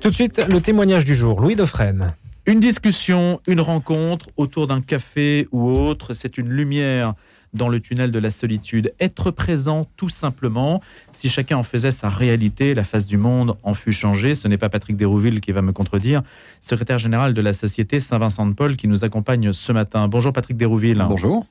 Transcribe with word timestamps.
Tout 0.00 0.08
de 0.08 0.14
suite, 0.14 0.42
le 0.50 0.62
témoignage 0.62 1.04
du 1.04 1.14
jour, 1.14 1.42
Louis 1.42 1.56
Dauphren. 1.56 2.14
Une 2.46 2.58
discussion, 2.58 3.42
une 3.46 3.60
rencontre 3.60 4.30
autour 4.38 4.66
d'un 4.66 4.80
café 4.80 5.46
ou 5.52 5.68
autre, 5.68 6.14
c'est 6.14 6.38
une 6.38 6.48
lumière 6.48 7.12
dans 7.52 7.68
le 7.68 7.80
tunnel 7.80 8.10
de 8.10 8.18
la 8.18 8.30
solitude. 8.30 8.94
Être 8.98 9.30
présent 9.30 9.86
tout 9.98 10.08
simplement. 10.08 10.80
Si 11.10 11.28
chacun 11.28 11.58
en 11.58 11.62
faisait 11.62 11.90
sa 11.90 12.08
réalité, 12.08 12.72
la 12.72 12.84
face 12.84 13.06
du 13.06 13.18
monde 13.18 13.58
en 13.62 13.74
fut 13.74 13.92
changée. 13.92 14.34
Ce 14.34 14.48
n'est 14.48 14.56
pas 14.56 14.70
Patrick 14.70 14.96
Dérouville 14.96 15.42
qui 15.42 15.52
va 15.52 15.60
me 15.60 15.72
contredire, 15.72 16.22
secrétaire 16.62 16.98
général 16.98 17.34
de 17.34 17.40
la 17.42 17.52
Société 17.52 18.00
Saint-Vincent-de-Paul 18.00 18.76
qui 18.76 18.88
nous 18.88 19.04
accompagne 19.04 19.52
ce 19.52 19.72
matin. 19.72 20.08
Bonjour 20.08 20.32
Patrick 20.32 20.56
Dérouville. 20.56 21.04
Bonjour. 21.10 21.46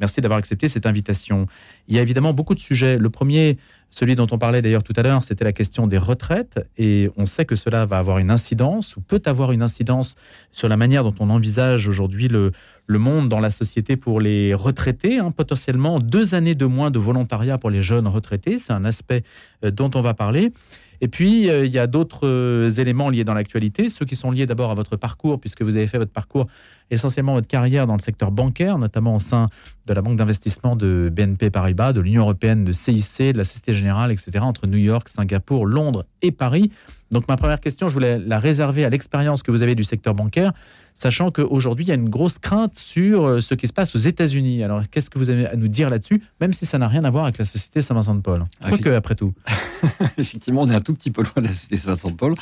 Merci 0.00 0.20
d'avoir 0.20 0.38
accepté 0.38 0.68
cette 0.68 0.86
invitation. 0.86 1.46
Il 1.88 1.96
y 1.96 1.98
a 1.98 2.02
évidemment 2.02 2.32
beaucoup 2.32 2.54
de 2.54 2.60
sujets. 2.60 2.98
Le 2.98 3.10
premier, 3.10 3.58
celui 3.90 4.14
dont 4.14 4.26
on 4.30 4.38
parlait 4.38 4.62
d'ailleurs 4.62 4.82
tout 4.82 4.92
à 4.96 5.02
l'heure, 5.02 5.24
c'était 5.24 5.44
la 5.44 5.52
question 5.52 5.86
des 5.86 5.98
retraites. 5.98 6.66
Et 6.76 7.10
on 7.16 7.26
sait 7.26 7.44
que 7.44 7.56
cela 7.56 7.86
va 7.86 7.98
avoir 7.98 8.18
une 8.18 8.30
incidence 8.30 8.96
ou 8.96 9.00
peut 9.00 9.22
avoir 9.26 9.52
une 9.52 9.62
incidence 9.62 10.14
sur 10.52 10.68
la 10.68 10.76
manière 10.76 11.04
dont 11.04 11.14
on 11.20 11.30
envisage 11.30 11.88
aujourd'hui 11.88 12.28
le, 12.28 12.52
le 12.86 12.98
monde 12.98 13.28
dans 13.28 13.40
la 13.40 13.50
société 13.50 13.96
pour 13.96 14.20
les 14.20 14.54
retraités. 14.54 15.18
Hein, 15.18 15.30
potentiellement 15.30 16.00
deux 16.00 16.34
années 16.34 16.54
de 16.54 16.66
moins 16.66 16.90
de 16.90 16.98
volontariat 16.98 17.58
pour 17.58 17.70
les 17.70 17.82
jeunes 17.82 18.06
retraités. 18.06 18.58
C'est 18.58 18.72
un 18.72 18.84
aspect 18.84 19.22
euh, 19.64 19.70
dont 19.70 19.90
on 19.94 20.00
va 20.00 20.14
parler. 20.14 20.52
Et 21.00 21.08
puis, 21.08 21.48
euh, 21.48 21.64
il 21.64 21.72
y 21.72 21.78
a 21.78 21.86
d'autres 21.86 22.26
euh, 22.26 22.70
éléments 22.70 23.08
liés 23.08 23.24
dans 23.24 23.34
l'actualité, 23.34 23.88
ceux 23.88 24.04
qui 24.04 24.16
sont 24.16 24.30
liés 24.30 24.46
d'abord 24.46 24.70
à 24.70 24.74
votre 24.74 24.96
parcours, 24.96 25.40
puisque 25.40 25.62
vous 25.62 25.76
avez 25.76 25.86
fait 25.86 25.98
votre 25.98 26.12
parcours, 26.12 26.46
essentiellement 26.90 27.34
votre 27.34 27.46
carrière 27.46 27.86
dans 27.86 27.96
le 27.96 28.00
secteur 28.00 28.30
bancaire, 28.30 28.78
notamment 28.78 29.16
au 29.16 29.20
sein 29.20 29.48
de 29.86 29.94
la 29.94 30.02
banque 30.02 30.16
d'investissement 30.16 30.74
de 30.74 31.10
BNP 31.12 31.50
Paribas, 31.50 31.92
de 31.92 32.00
l'Union 32.00 32.22
européenne, 32.22 32.64
de 32.64 32.72
CIC, 32.72 33.32
de 33.32 33.38
la 33.38 33.44
Société 33.44 33.74
Générale, 33.74 34.10
etc., 34.10 34.40
entre 34.40 34.66
New 34.66 34.78
York, 34.78 35.08
Singapour, 35.08 35.66
Londres 35.66 36.04
et 36.22 36.32
Paris. 36.32 36.72
Donc 37.10 37.28
ma 37.28 37.36
première 37.36 37.60
question, 37.60 37.88
je 37.88 37.94
voulais 37.94 38.18
la 38.18 38.38
réserver 38.38 38.84
à 38.84 38.90
l'expérience 38.90 39.42
que 39.42 39.50
vous 39.50 39.62
avez 39.62 39.74
du 39.74 39.84
secteur 39.84 40.14
bancaire 40.14 40.52
sachant 40.98 41.30
qu'aujourd'hui, 41.30 41.84
il 41.84 41.88
y 41.88 41.92
a 41.92 41.94
une 41.94 42.08
grosse 42.08 42.38
crainte 42.38 42.76
sur 42.76 43.24
euh, 43.24 43.40
ce 43.40 43.54
qui 43.54 43.68
se 43.68 43.72
passe 43.72 43.94
aux 43.94 44.00
États-Unis. 44.00 44.64
Alors, 44.64 44.82
qu'est-ce 44.90 45.10
que 45.10 45.18
vous 45.18 45.30
avez 45.30 45.46
à 45.46 45.54
nous 45.54 45.68
dire 45.68 45.90
là-dessus, 45.90 46.22
même 46.40 46.52
si 46.52 46.66
ça 46.66 46.76
n'a 46.78 46.88
rien 46.88 47.04
à 47.04 47.10
voir 47.10 47.24
avec 47.24 47.38
la 47.38 47.44
société 47.44 47.82
Saint-Vincent-de-Paul 47.82 48.46
ah, 48.60 48.76
que, 48.76 48.88
après 48.90 49.14
tout. 49.14 49.32
Effectivement, 50.18 50.62
on 50.62 50.70
est 50.70 50.74
un 50.74 50.80
tout 50.80 50.94
petit 50.94 51.10
peu 51.10 51.22
loin 51.22 51.32
de 51.36 51.42
la 51.42 51.48
société 51.48 51.76
Saint-Vincent-de-Paul. 51.76 52.34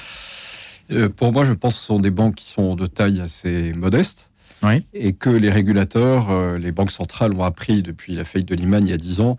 Euh, 0.92 1.08
pour 1.10 1.32
moi, 1.32 1.44
je 1.44 1.52
pense 1.52 1.74
que 1.74 1.80
ce 1.80 1.86
sont 1.86 2.00
des 2.00 2.10
banques 2.10 2.36
qui 2.36 2.46
sont 2.46 2.74
de 2.74 2.86
taille 2.86 3.20
assez 3.20 3.72
modeste. 3.74 4.30
Et 4.94 5.12
que 5.12 5.30
les 5.30 5.50
régulateurs, 5.50 6.30
euh, 6.30 6.58
les 6.58 6.72
banques 6.72 6.90
centrales 6.90 7.32
ont 7.34 7.44
appris 7.44 7.82
depuis 7.82 8.14
la 8.14 8.24
faillite 8.24 8.48
de 8.48 8.56
Lehman 8.56 8.84
il 8.84 8.90
y 8.90 8.92
a 8.92 8.96
10 8.96 9.20
ans 9.20 9.36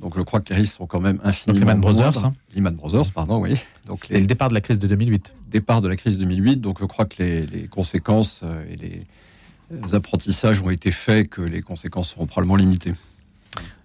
donc 0.00 0.16
je 0.16 0.22
crois 0.22 0.40
que 0.40 0.52
les 0.52 0.60
risques 0.60 0.76
sont 0.76 0.86
quand 0.86 1.00
même 1.00 1.20
infiniment 1.24 1.58
Lehman 1.58 1.80
Brothers, 1.80 2.24
hein. 2.24 2.32
Lehman 2.54 2.74
Brothers, 2.74 3.10
pardon, 3.12 3.40
oui. 3.40 3.54
Donc 3.86 4.08
le 4.08 4.20
départ 4.26 4.48
de 4.48 4.54
la 4.54 4.60
crise 4.60 4.78
de 4.78 4.86
2008. 4.86 5.34
Départ 5.48 5.80
de 5.80 5.88
la 5.88 5.96
crise 5.96 6.18
de 6.18 6.24
2008. 6.24 6.60
Donc 6.60 6.78
je 6.80 6.84
crois 6.84 7.04
que 7.04 7.20
les, 7.20 7.66
conséquences 7.68 8.42
euh, 8.44 8.64
et 8.70 8.76
les, 8.76 9.94
apprentissages 9.94 10.62
ont 10.62 10.70
été 10.70 10.92
faits, 10.92 11.28
que 11.28 11.42
les 11.42 11.62
conséquences 11.62 12.10
seront 12.10 12.26
probablement 12.26 12.56
limitées. 12.56 12.94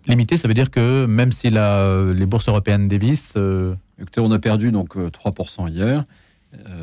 Limitées, 0.06 0.38
ça 0.38 0.48
veut 0.48 0.54
dire 0.54 0.70
que 0.70 1.06
même 1.06 1.32
si 1.32 1.50
la, 1.50 2.14
les 2.14 2.26
bourses 2.26 2.48
européennes 2.48 2.88
dévissent. 2.88 3.34
Euh, 3.38 3.76
Écoutez, 4.00 4.22
on 4.22 4.32
a 4.32 4.40
perdu 4.40 4.72
donc 4.72 4.96
3% 4.96 5.66
euh, 5.66 5.70
hier. 5.70 6.06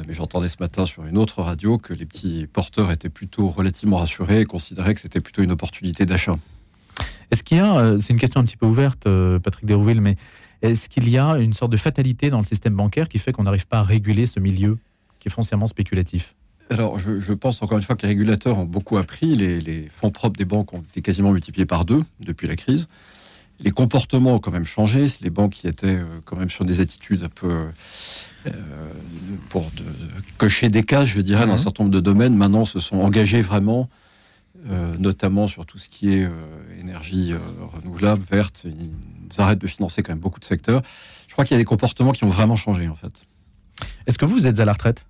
mais 0.09 0.15
j'entendais 0.15 0.49
ce 0.49 0.57
matin 0.59 0.87
sur 0.87 1.07
une 1.07 1.19
autre 1.19 1.43
radio 1.43 1.79
que 1.79 1.95
les 1.95 2.07
petits 2.07 2.47
porteurs 2.53 2.91
étaient 2.91 3.11
plutôt 3.11 3.49
relativement 3.49 3.99
rassurés 3.99 4.41
et 4.41 4.45
considéraient 4.45 4.95
que 4.95 5.01
c'était 5.01 5.21
plutôt 5.21 5.43
une 5.43 5.53
opportunité 5.53 6.05
d'achat. 6.05 6.37
Est-ce 7.31 7.45
qu'il 7.45 7.59
y 7.59 7.61
a, 7.61 7.79
euh, 7.79 8.01
c'est 8.01 8.13
une 8.13 8.19
question 8.19 8.41
un 8.41 8.45
petit 8.45 8.57
peu 8.57 8.67
ouverte, 8.67 9.07
euh, 9.07 9.39
Patrick 9.39 9.65
Desrouville, 9.65 10.01
mais 10.01 10.17
est-ce 10.63 10.89
qu'il 10.89 11.09
y 11.09 11.17
a 11.17 11.37
une 11.39 11.53
sorte 11.53 11.71
de 11.71 11.77
fatalité 11.77 12.31
dans 12.31 12.39
le 12.39 12.45
système 12.45 12.75
bancaire 12.75 13.09
qui 13.09 13.19
fait 13.19 13.33
qu'on 13.33 13.45
n'arrive 13.45 13.67
pas 13.67 13.79
à 13.79 13.83
réguler 13.83 14.27
ce 14.27 14.41
milieu 14.41 14.79
qui 15.21 15.29
est 15.29 15.33
foncièrement 15.33 15.67
spéculatif? 15.67 16.35
Alors, 16.71 16.99
je, 16.99 17.33
pense 17.33 17.63
encore 17.63 17.79
une 17.79 17.85
fois 17.85 17.97
que 17.97 18.03
les 18.03 18.09
régulateurs 18.09 18.59
ont 18.59 18.65
beaucoup 18.65 18.97
appris. 18.97 19.35
Les, 19.35 19.89
fonds 19.91 20.11
propres 20.11 20.39
des 20.39 20.45
banques 20.45 20.73
ont 20.73 20.83
été 20.83 21.03
quasiment 21.03 21.33
multipliés 21.33 21.67
par 21.67 21.85
deux 21.85 22.03
depuis 22.21 22.47
la 22.47 22.55
crise. 22.55 22.87
Les 23.59 23.73
comportements 23.73 24.37
ont 24.37 24.39
quand 24.39 24.53
même 24.53 24.67
changé. 24.67 25.07
Les 25.21 25.31
banques 25.31 25.53
qui 25.53 25.67
étaient 25.67 25.97
euh, 25.97 26.05
quand 26.25 26.37
même 26.37 26.51
sur 26.51 26.65
des 26.65 26.81
attitudes 26.81 27.25
un 27.25 27.29
peu 27.29 27.67
pour 29.51 29.71
cocher 30.39 30.71
des 30.71 30.83
cases, 30.83 31.09
je 31.09 31.21
dirais, 31.21 31.45
dans 31.45 31.53
un 31.53 31.57
mhm. 31.57 31.63
certain 31.63 31.85
nombre 31.85 31.95
de 31.95 32.01
domaines, 32.01 32.37
maintenant 32.37 32.65
se 32.65 32.81
sont 32.81 33.01
engagés 33.01 33.43
vraiment 33.43 33.91
euh, 34.69 34.97
notamment 34.99 35.49
sur 35.49 35.65
tout 35.65 35.79
ce 35.79 35.89
qui 35.89 36.13
est 36.13 36.25
euh, 36.25 36.31
énergie 36.79 37.33
euh, 37.33 37.39
renouvelable, 37.73 38.23
verte. 38.23 38.67
Ils 38.67 39.41
arrêtent 39.41 39.59
de 39.59 39.67
financer 39.67 40.03
quand 40.03 40.13
même 40.13 40.19
beaucoup 40.19 40.41
de 40.41 40.45
secteurs. 40.45 40.83
Je 41.29 41.33
crois 41.33 41.47
qu'il 41.47 41.55
y 41.55 41.59
a 41.59 41.63
des 41.63 41.65
comportements 41.65 42.13
qui 42.13 42.25
ont 42.25 42.29
vraiment 42.29 42.57
changé 42.57 42.87
en 42.89 42.95
fait. 42.95 43.25
Est-ce 44.07 44.19
que 44.19 44.27
vous 44.27 44.47
êtes 44.47 44.61
à 44.61 44.67
la 44.67 44.75
retraite? 44.75 45.07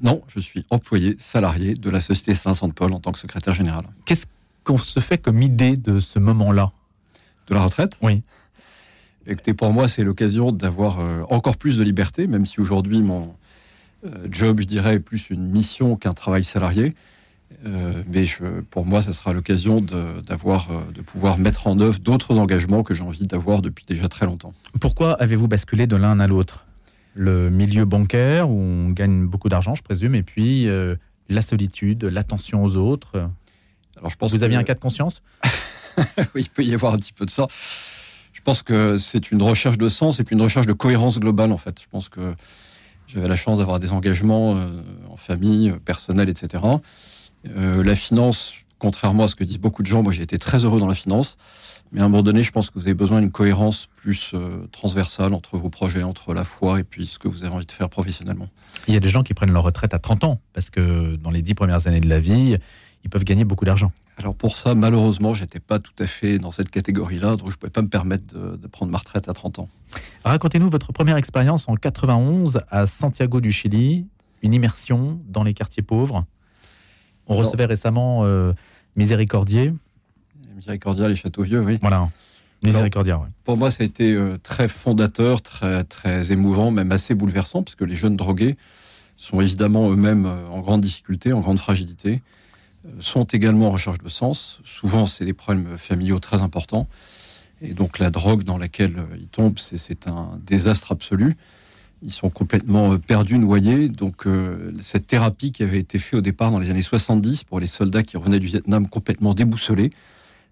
Non, 0.00 0.22
je 0.28 0.40
suis 0.40 0.66
employé 0.68 1.16
salarié 1.18 1.74
de 1.74 1.88
la 1.88 2.00
société 2.02 2.34
Saint-Vincent-de-Paul 2.34 2.92
en 2.92 3.00
tant 3.00 3.12
que 3.12 3.18
secrétaire 3.18 3.54
général. 3.54 3.84
Qu'est-ce 4.04 4.26
qu'on 4.64 4.78
se 4.78 5.00
fait 5.00 5.16
comme 5.16 5.40
idée 5.40 5.76
de 5.78 5.98
ce 5.98 6.18
moment-là? 6.18 6.72
De 7.46 7.54
la 7.54 7.64
retraite? 7.64 7.96
Oui. 8.02 8.22
Écoutez, 9.26 9.54
pour 9.54 9.72
moi, 9.72 9.88
c'est 9.88 10.04
l'occasion 10.04 10.52
d'avoir 10.52 10.98
encore 11.30 11.56
plus 11.56 11.78
de 11.78 11.84
liberté, 11.84 12.26
même 12.26 12.44
si 12.44 12.60
aujourd'hui 12.60 13.00
mon 13.00 13.34
job, 14.28 14.60
je 14.60 14.66
dirais, 14.66 14.94
est 14.94 15.00
plus 15.00 15.30
une 15.30 15.48
mission 15.48 15.96
qu'un 15.96 16.14
travail 16.14 16.42
salarié. 16.42 16.94
Euh, 17.64 18.02
mais 18.08 18.24
pour 18.70 18.84
moi, 18.84 19.02
ça 19.02 19.12
sera 19.12 19.32
l'occasion 19.32 19.80
de, 19.80 20.20
d'avoir, 20.26 20.70
euh, 20.70 20.80
de 20.92 21.02
pouvoir 21.02 21.38
mettre 21.38 21.66
en 21.66 21.78
œuvre 21.80 21.98
d'autres 21.98 22.38
engagements 22.38 22.82
que 22.82 22.94
j'ai 22.94 23.02
envie 23.02 23.26
d'avoir 23.26 23.62
depuis 23.62 23.84
déjà 23.86 24.08
très 24.08 24.26
longtemps. 24.26 24.52
Pourquoi 24.80 25.14
avez-vous 25.14 25.48
basculé 25.48 25.86
de 25.86 25.96
l'un 25.96 26.20
à 26.20 26.26
l'autre? 26.26 26.66
Le 27.14 27.50
milieu 27.50 27.84
bancaire, 27.84 28.48
où 28.48 28.58
on 28.58 28.90
gagne 28.90 29.26
beaucoup 29.26 29.48
d'argent, 29.48 29.74
je 29.74 29.82
présume, 29.82 30.14
et 30.14 30.22
puis 30.22 30.66
euh, 30.66 30.96
la 31.28 31.42
solitude, 31.42 32.04
l'attention 32.04 32.64
aux 32.64 32.76
autres. 32.76 33.28
Alors, 33.98 34.10
je 34.10 34.16
pense 34.16 34.32
Vous 34.32 34.44
aviez 34.44 34.56
un 34.56 34.64
cas 34.64 34.74
de 34.74 34.80
conscience? 34.80 35.22
Oui, 36.34 36.40
il 36.40 36.48
peut 36.48 36.64
y 36.64 36.72
avoir 36.72 36.94
un 36.94 36.96
petit 36.96 37.12
peu 37.12 37.26
de 37.26 37.30
ça. 37.30 37.46
Je 38.32 38.40
pense 38.40 38.62
que 38.62 38.96
c'est 38.96 39.30
une 39.30 39.42
recherche 39.42 39.76
de 39.76 39.90
sens 39.90 40.20
et 40.20 40.24
puis 40.24 40.34
une 40.34 40.40
recherche 40.40 40.66
de 40.66 40.72
cohérence 40.72 41.20
globale, 41.20 41.52
en 41.52 41.58
fait. 41.58 41.82
Je 41.82 41.86
pense 41.90 42.08
que 42.08 42.34
j'avais 43.06 43.28
la 43.28 43.36
chance 43.36 43.58
d'avoir 43.58 43.78
des 43.78 43.92
engagements 43.92 44.56
en 45.10 45.16
famille, 45.18 45.74
personnels, 45.84 46.30
etc. 46.30 46.62
Euh, 47.48 47.82
la 47.82 47.96
finance, 47.96 48.54
contrairement 48.78 49.24
à 49.24 49.28
ce 49.28 49.34
que 49.34 49.44
disent 49.44 49.58
beaucoup 49.58 49.82
de 49.82 49.86
gens, 49.86 50.02
moi 50.02 50.12
j'ai 50.12 50.22
été 50.22 50.38
très 50.38 50.64
heureux 50.64 50.80
dans 50.80 50.88
la 50.88 50.94
finance. 50.94 51.36
Mais 51.92 52.00
à 52.00 52.04
un 52.04 52.08
moment 52.08 52.22
donné, 52.22 52.42
je 52.42 52.50
pense 52.52 52.70
que 52.70 52.78
vous 52.78 52.86
avez 52.86 52.94
besoin 52.94 53.20
d'une 53.20 53.30
cohérence 53.30 53.88
plus 53.96 54.30
euh, 54.32 54.66
transversale 54.72 55.34
entre 55.34 55.58
vos 55.58 55.68
projets, 55.68 56.02
entre 56.02 56.32
la 56.32 56.44
foi 56.44 56.80
et 56.80 56.84
puis 56.84 57.04
ce 57.04 57.18
que 57.18 57.28
vous 57.28 57.44
avez 57.44 57.54
envie 57.54 57.66
de 57.66 57.72
faire 57.72 57.90
professionnellement. 57.90 58.48
Il 58.88 58.94
y 58.94 58.96
a 58.96 59.00
des 59.00 59.10
gens 59.10 59.22
qui 59.22 59.34
prennent 59.34 59.52
leur 59.52 59.62
retraite 59.62 59.92
à 59.92 59.98
30 59.98 60.24
ans, 60.24 60.40
parce 60.54 60.70
que 60.70 61.16
dans 61.16 61.30
les 61.30 61.42
10 61.42 61.54
premières 61.54 61.86
années 61.86 62.00
de 62.00 62.08
la 62.08 62.18
vie, 62.18 62.56
ils 63.04 63.10
peuvent 63.10 63.24
gagner 63.24 63.44
beaucoup 63.44 63.66
d'argent. 63.66 63.92
Alors 64.16 64.34
pour 64.34 64.56
ça, 64.56 64.74
malheureusement, 64.74 65.34
j'étais 65.34 65.60
pas 65.60 65.78
tout 65.78 65.92
à 65.98 66.06
fait 66.06 66.38
dans 66.38 66.50
cette 66.50 66.70
catégorie-là, 66.70 67.36
donc 67.36 67.50
je 67.50 67.54
ne 67.54 67.58
pouvais 67.58 67.70
pas 67.70 67.82
me 67.82 67.88
permettre 67.88 68.24
de, 68.34 68.56
de, 68.56 68.66
prendre 68.68 68.90
ma 68.90 68.98
retraite 68.98 69.28
à 69.28 69.34
30 69.34 69.58
ans. 69.58 69.68
Racontez-nous 70.24 70.70
votre 70.70 70.92
première 70.92 71.18
expérience 71.18 71.68
en 71.68 71.74
91 71.74 72.62
à 72.70 72.86
Santiago 72.86 73.42
du 73.42 73.52
Chili, 73.52 74.06
une 74.42 74.54
immersion 74.54 75.20
dans 75.28 75.42
les 75.42 75.52
quartiers 75.52 75.82
pauvres. 75.82 76.24
On 77.28 77.36
recevait 77.36 77.66
récemment 77.66 78.24
euh, 78.24 78.52
Miséricordier. 78.96 79.72
Miséricordia, 80.54 81.08
les 81.08 81.16
châteaux 81.16 81.42
vieux, 81.42 81.60
oui. 81.60 81.78
Voilà. 81.80 82.08
Miséricordia, 82.62 83.18
oui. 83.18 83.28
Pour 83.44 83.56
moi, 83.56 83.70
ça 83.70 83.82
a 83.82 83.86
été 83.86 84.14
euh, 84.14 84.38
très 84.42 84.68
fondateur, 84.68 85.42
très, 85.42 85.82
très 85.84 86.32
émouvant, 86.32 86.70
même 86.70 86.92
assez 86.92 87.14
bouleversant, 87.14 87.62
parce 87.62 87.74
que 87.74 87.84
les 87.84 87.96
jeunes 87.96 88.16
drogués 88.16 88.56
sont 89.16 89.40
évidemment 89.40 89.90
eux-mêmes 89.90 90.26
euh, 90.26 90.48
en 90.48 90.60
grande 90.60 90.80
difficulté, 90.80 91.32
en 91.32 91.40
grande 91.40 91.58
fragilité, 91.58 92.22
sont 92.98 93.24
également 93.24 93.68
en 93.68 93.72
recherche 93.72 93.98
de 93.98 94.08
sens. 94.08 94.60
Souvent, 94.64 95.06
c'est 95.06 95.24
des 95.24 95.32
problèmes 95.32 95.78
familiaux 95.78 96.18
très 96.18 96.42
importants. 96.42 96.88
Et 97.60 97.74
donc, 97.74 98.00
la 98.00 98.10
drogue 98.10 98.42
dans 98.42 98.58
laquelle 98.58 99.04
ils 99.16 99.28
tombent, 99.28 99.58
c'est 99.58 100.08
un 100.08 100.40
désastre 100.44 100.90
absolu 100.90 101.36
ils 102.02 102.12
sont 102.12 102.30
complètement 102.30 102.92
euh, 102.92 102.98
perdus, 102.98 103.38
noyés. 103.38 103.88
Donc 103.88 104.26
euh, 104.26 104.72
cette 104.80 105.06
thérapie 105.06 105.52
qui 105.52 105.62
avait 105.62 105.78
été 105.78 105.98
faite 105.98 106.14
au 106.14 106.20
départ 106.20 106.50
dans 106.50 106.58
les 106.58 106.70
années 106.70 106.82
70 106.82 107.44
pour 107.44 107.60
les 107.60 107.66
soldats 107.66 108.02
qui 108.02 108.16
revenaient 108.16 108.40
du 108.40 108.46
Vietnam 108.46 108.88
complètement 108.88 109.34
déboussolés 109.34 109.90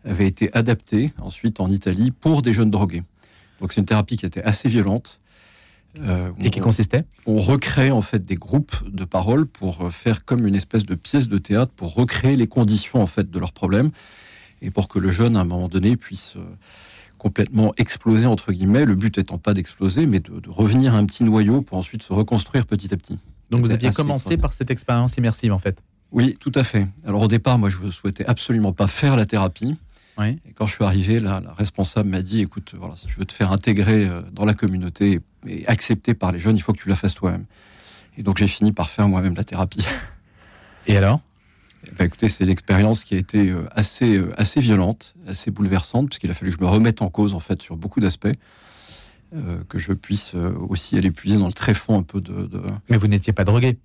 avait 0.04 0.26
été 0.26 0.50
adaptée 0.54 1.12
ensuite 1.20 1.60
en 1.60 1.68
Italie 1.68 2.10
pour 2.10 2.40
des 2.42 2.54
jeunes 2.54 2.70
drogués. 2.70 3.02
Donc 3.60 3.72
c'est 3.72 3.80
une 3.80 3.86
thérapie 3.86 4.16
qui 4.16 4.26
était 4.26 4.42
assez 4.42 4.68
violente. 4.68 5.20
Euh, 6.00 6.30
Et 6.38 6.50
qui 6.50 6.60
consistait 6.60 7.04
On 7.26 7.40
recrée 7.40 7.90
en 7.90 8.00
fait 8.00 8.24
des 8.24 8.36
groupes 8.36 8.76
de 8.88 9.04
paroles 9.04 9.44
pour 9.44 9.92
faire 9.92 10.24
comme 10.24 10.46
une 10.46 10.54
espèce 10.54 10.84
de 10.84 10.94
pièce 10.94 11.26
de 11.26 11.36
théâtre 11.36 11.72
pour 11.74 11.94
recréer 11.94 12.36
les 12.36 12.46
conditions 12.46 13.02
en 13.02 13.08
fait 13.08 13.28
de 13.28 13.38
leurs 13.40 13.52
problèmes 13.52 13.90
et 14.62 14.70
pour 14.70 14.86
que 14.86 15.00
le 15.00 15.10
jeune 15.10 15.36
à 15.36 15.40
un 15.40 15.44
moment 15.44 15.66
donné 15.66 15.96
puisse 15.96 16.36
complètement 17.20 17.74
explosé, 17.76 18.24
entre 18.24 18.52
guillemets, 18.52 18.86
le 18.86 18.94
but 18.94 19.18
étant 19.18 19.36
pas 19.36 19.52
d'exploser, 19.52 20.06
mais 20.06 20.20
de, 20.20 20.48
revenir 20.48 20.94
à 20.94 20.98
un 20.98 21.04
petit 21.04 21.22
noyau 21.22 21.60
pour 21.60 21.76
ensuite 21.76 22.02
se 22.02 22.12
reconstruire 22.12 22.66
petit 22.66 22.92
à 22.94 22.96
petit. 22.96 23.18
Donc 23.50 23.60
vous 23.60 23.72
aviez 23.72 23.90
commencé 23.90 24.36
par 24.36 24.54
cette 24.54 24.70
expérience 24.70 25.16
immersive, 25.18 25.52
en 25.52 25.58
fait 25.58 25.76
Oui, 26.12 26.36
tout 26.40 26.52
à 26.54 26.64
fait. 26.64 26.86
Alors 27.06 27.22
au 27.22 27.28
départ, 27.28 27.58
moi, 27.58 27.68
je 27.68 27.78
ne 27.82 27.90
souhaitais 27.90 28.24
absolument 28.24 28.72
pas 28.72 28.86
faire 28.86 29.16
la 29.16 29.26
thérapie. 29.26 29.76
Et 30.22 30.52
quand 30.54 30.66
je 30.66 30.74
suis 30.74 30.84
arrivé, 30.84 31.18
la, 31.18 31.40
la 31.40 31.54
responsable 31.54 32.10
m'a 32.10 32.20
dit, 32.20 32.42
écoute, 32.42 32.74
voilà, 32.78 32.94
si 32.94 33.06
tu 33.06 33.14
veux 33.18 33.24
te 33.24 33.32
faire 33.32 33.52
intégrer 33.52 34.06
euh, 34.06 34.20
dans 34.32 34.44
la 34.44 34.52
communauté 34.52 35.20
et 35.46 35.66
accepter 35.66 36.12
par 36.12 36.30
les 36.30 36.38
jeunes, 36.38 36.58
il 36.58 36.60
faut 36.60 36.74
que 36.74 36.78
tu 36.78 36.90
la 36.90 36.96
fasses 36.96 37.14
toi-même. 37.14 37.46
Et 38.18 38.22
donc 38.22 38.36
j'ai 38.36 38.48
fini 38.48 38.72
par 38.72 38.90
faire 38.90 39.08
moi-même 39.08 39.34
la 39.34 39.44
thérapie. 39.44 39.86
Et 40.86 40.96
alors? 40.96 41.20
Bah, 41.98 42.04
écoutez, 42.04 42.28
c'est 42.28 42.44
l'expérience 42.44 43.04
qui 43.04 43.14
a 43.14 43.18
été 43.18 43.50
euh, 43.50 43.64
assez, 43.72 44.16
euh, 44.16 44.30
assez 44.36 44.60
violente, 44.60 45.14
assez 45.26 45.50
bouleversante, 45.50 46.08
puisqu'il 46.08 46.30
a 46.30 46.34
fallu 46.34 46.50
que 46.50 46.58
je 46.58 46.62
me 46.62 46.68
remette 46.68 47.02
en 47.02 47.08
cause 47.08 47.34
en 47.34 47.38
fait 47.38 47.62
sur 47.62 47.76
beaucoup 47.76 48.00
d'aspects, 48.00 48.28
euh, 49.34 49.62
que 49.68 49.78
je 49.78 49.92
puisse 49.92 50.34
aussi 50.34 50.96
aller 50.96 51.10
puiser 51.10 51.38
dans 51.38 51.46
le 51.46 51.52
tréfonds 51.52 51.98
un 51.98 52.02
peu 52.02 52.20
de. 52.20 52.48
Mais 52.88 52.96
vous 52.96 53.08
n'étiez 53.08 53.32
pas 53.32 53.44
drogué 53.44 53.78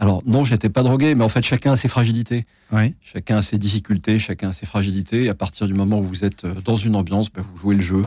alors 0.00 0.22
non, 0.26 0.44
j'étais 0.44 0.68
pas 0.68 0.84
drogué, 0.84 1.16
mais 1.16 1.24
en 1.24 1.28
fait 1.28 1.42
chacun 1.42 1.72
a 1.72 1.76
ses 1.76 1.88
fragilités. 1.88 2.46
Oui. 2.70 2.94
Chacun 3.00 3.38
a 3.38 3.42
ses 3.42 3.58
difficultés, 3.58 4.20
chacun 4.20 4.50
a 4.50 4.52
ses 4.52 4.64
fragilités. 4.64 5.24
Et 5.24 5.28
à 5.28 5.34
partir 5.34 5.66
du 5.66 5.74
moment 5.74 5.98
où 5.98 6.04
vous 6.04 6.24
êtes 6.24 6.46
dans 6.46 6.76
une 6.76 6.94
ambiance, 6.94 7.32
bah, 7.32 7.42
vous 7.42 7.56
jouez 7.56 7.74
le 7.74 7.80
jeu 7.80 8.04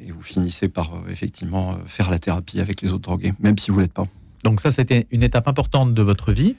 et 0.00 0.12
vous 0.12 0.22
finissez 0.22 0.68
par 0.68 0.92
effectivement 1.08 1.76
faire 1.86 2.12
la 2.12 2.20
thérapie 2.20 2.60
avec 2.60 2.82
les 2.82 2.92
autres 2.92 3.02
drogués, 3.02 3.34
même 3.40 3.58
si 3.58 3.72
vous 3.72 3.80
l'êtes 3.80 3.92
pas. 3.92 4.06
Donc 4.44 4.60
ça, 4.60 4.70
c'était 4.70 5.08
une 5.10 5.24
étape 5.24 5.48
importante 5.48 5.92
de 5.92 6.02
votre 6.02 6.30
vie 6.30 6.54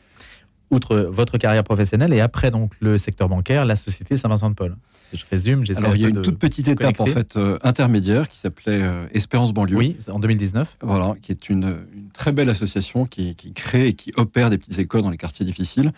outre 0.71 0.98
votre 0.98 1.38
carrière 1.38 1.63
professionnelle 1.63 2.13
et 2.13 2.19
après 2.19 2.51
donc 2.51 2.74
le 2.80 2.98
secteur 2.98 3.30
bancaire, 3.30 3.66
la 3.66 3.75
société 3.75 4.18
Saint-Vincent-de-Paul. 4.18 4.75
Je 5.13 5.24
résume, 5.31 5.63
Alors 5.77 5.95
il 5.95 6.01
y 6.01 6.06
a 6.06 6.10
une 6.10 6.21
toute 6.21 6.38
petite 6.38 6.68
étape 6.68 7.00
en 7.00 7.07
fait 7.07 7.36
euh, 7.36 7.57
intermédiaire 7.63 8.30
qui 8.30 8.38
s'appelait 8.38 8.81
euh, 8.81 9.07
Espérance 9.12 9.54
banlieue. 9.54 9.75
Oui, 9.75 9.98
en 10.07 10.19
2019. 10.19 10.77
Voilà, 10.81 11.16
qui 11.21 11.31
est 11.31 11.50
une, 11.50 11.77
très 12.13 12.31
belle 12.31 12.50
association 12.50 13.06
qui, 13.06 13.36
crée 13.56 13.88
et 13.88 13.94
qui 13.94 14.12
opère 14.18 14.50
des 14.50 14.57
petites 14.57 14.77
écoles 14.77 15.01
dans 15.01 15.10
les 15.10 15.18
quartiers 15.18 15.45
difficiles. 15.45 15.92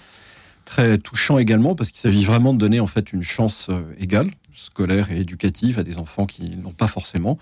Très 0.63 0.97
touchant 0.97 1.39
également 1.39 1.75
parce 1.75 1.91
qu'il 1.91 1.99
s'agit 1.99 2.23
vraiment 2.23 2.53
de 2.53 2.59
donner 2.59 2.79
en 2.79 2.87
fait 2.87 3.11
une 3.11 3.23
chance 3.23 3.67
euh, 3.69 3.81
égale, 3.99 4.31
scolaire 4.53 5.11
et 5.11 5.19
éducative, 5.19 5.79
à 5.79 5.83
des 5.83 5.97
enfants 5.97 6.25
qui 6.25 6.55
n'ont 6.55 6.71
pas 6.71 6.87
forcément 6.87 7.37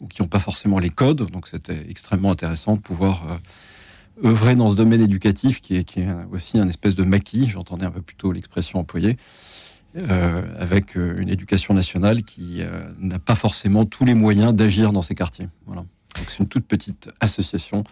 ou 0.00 0.08
qui 0.08 0.22
n'ont 0.22 0.28
pas 0.28 0.40
forcément 0.40 0.80
les 0.80 0.90
codes. 0.90 1.30
Donc 1.30 1.46
c'était 1.46 1.86
extrêmement 1.88 2.32
intéressant 2.32 2.74
de 2.74 2.80
pouvoir 2.80 3.22
œuvrer 4.24 4.54
dans 4.54 4.70
ce 4.70 4.74
domaine 4.74 5.00
éducatif 5.00 5.60
qui 5.60 5.76
est, 5.76 5.98
aussi 6.32 6.58
un 6.58 6.68
espèce 6.68 6.94
de 6.94 7.04
maquis, 7.04 7.48
j'entendais 7.48 7.84
un 7.84 7.90
peu 7.90 8.02
plus 8.02 8.16
tôt 8.16 8.32
l'expression 8.32 8.78
employée, 8.78 9.16
euh, 9.96 10.42
avec 10.58 10.96
euh, 10.96 11.16
une 11.18 11.30
éducation 11.30 11.72
nationale 11.72 12.22
qui 12.22 12.58
euh, 12.60 12.86
n'a 12.98 13.18
pas 13.18 13.34
forcément 13.34 13.86
tous 13.86 14.04
les 14.04 14.12
moyens 14.14 14.52
d'agir 14.52 14.92
dans 14.92 15.00
ces 15.00 15.14
quartiers. 15.14 15.48
Voilà. 15.66 15.84
C'est 16.26 16.40
une 16.40 16.48
toute 16.48 16.66
petite 16.66 17.10
association, 17.20 17.84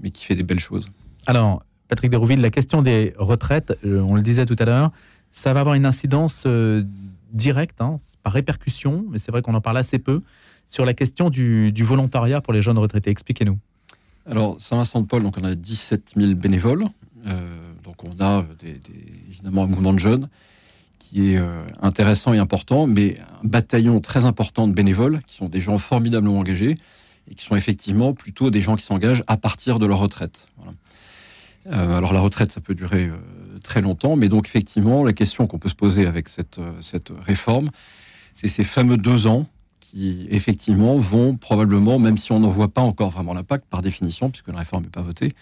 mais 0.00 0.10
qui 0.10 0.24
fait 0.24 0.36
des 0.36 0.42
belles 0.42 0.60
choses. 0.60 0.90
Alors, 1.26 1.64
Patrick 1.88 2.10
Dérouville, 2.10 2.40
la 2.40 2.50
question 2.50 2.82
des 2.82 3.14
retraites, 3.18 3.76
on 3.84 4.14
le 4.14 4.22
disait 4.22 4.46
tout 4.46 4.56
à 4.58 4.64
l'heure, 4.64 4.90
ça 5.30 5.52
va 5.52 5.60
avoir 5.60 5.74
une 5.74 5.86
incidence 5.86 6.46
directe, 7.32 7.80
hein, 7.80 7.96
par 8.22 8.32
répercussion, 8.32 9.04
mais 9.10 9.18
c'est 9.18 9.30
vrai 9.30 9.42
qu'on 9.42 9.54
en 9.54 9.60
parle 9.60 9.78
assez 9.78 9.98
peu, 9.98 10.22
sur 10.66 10.84
la 10.84 10.94
question 10.94 11.30
du 11.30 11.84
volontariat 11.84 12.40
pour 12.40 12.52
les 12.52 12.62
jeunes 12.62 12.78
retraités. 12.78 13.10
Expliquez-nous. 13.10 13.58
Alors, 14.26 14.56
Saint-Vincent-de-Paul, 14.58 15.22
donc 15.22 15.36
on 15.40 15.44
a 15.44 15.54
17 15.54 16.12
000 16.16 16.34
bénévoles. 16.34 16.86
Euh, 17.26 17.72
donc, 17.82 18.04
on 18.04 18.24
a 18.24 18.44
évidemment 19.28 19.64
un 19.64 19.66
mouvement 19.66 19.92
de 19.92 19.98
jeunes 19.98 20.28
qui 20.98 21.32
est 21.32 21.38
euh, 21.38 21.62
intéressant 21.82 22.32
et 22.32 22.38
important, 22.38 22.86
mais 22.86 23.18
un 23.42 23.46
bataillon 23.46 24.00
très 24.00 24.24
important 24.24 24.66
de 24.66 24.72
bénévoles 24.72 25.20
qui 25.26 25.36
sont 25.36 25.48
des 25.48 25.60
gens 25.60 25.76
formidablement 25.76 26.38
engagés 26.38 26.74
et 27.30 27.34
qui 27.34 27.44
sont 27.44 27.56
effectivement 27.56 28.14
plutôt 28.14 28.50
des 28.50 28.62
gens 28.62 28.76
qui 28.76 28.84
s'engagent 28.84 29.24
à 29.26 29.36
partir 29.36 29.78
de 29.78 29.86
leur 29.86 29.98
retraite. 29.98 30.46
Euh, 31.66 31.98
alors, 31.98 32.14
la 32.14 32.20
retraite, 32.20 32.50
ça 32.50 32.60
peut 32.62 32.74
durer 32.74 33.10
très 33.62 33.82
longtemps, 33.82 34.16
mais 34.16 34.30
donc, 34.30 34.46
effectivement, 34.46 35.04
la 35.04 35.12
question 35.12 35.46
qu'on 35.46 35.58
peut 35.58 35.68
se 35.68 35.74
poser 35.74 36.06
avec 36.06 36.28
cette 36.28 36.58
réforme, 37.26 37.68
c'est 38.32 38.48
ces 38.48 38.64
fameux 38.64 38.96
deux 38.96 39.26
ans 39.26 39.46
qui 39.94 40.26
effectivement 40.30 40.96
vont 40.96 41.36
probablement, 41.36 41.98
même 41.98 42.18
si 42.18 42.32
on 42.32 42.40
n'en 42.40 42.48
voit 42.48 42.68
pas 42.68 42.80
encore 42.80 43.10
vraiment 43.10 43.32
l'impact 43.32 43.66
par 43.70 43.80
définition, 43.80 44.28
puisque 44.28 44.48
la 44.48 44.58
réforme 44.58 44.82
n'est 44.82 44.90
pas 44.90 45.02
votée, 45.02 45.32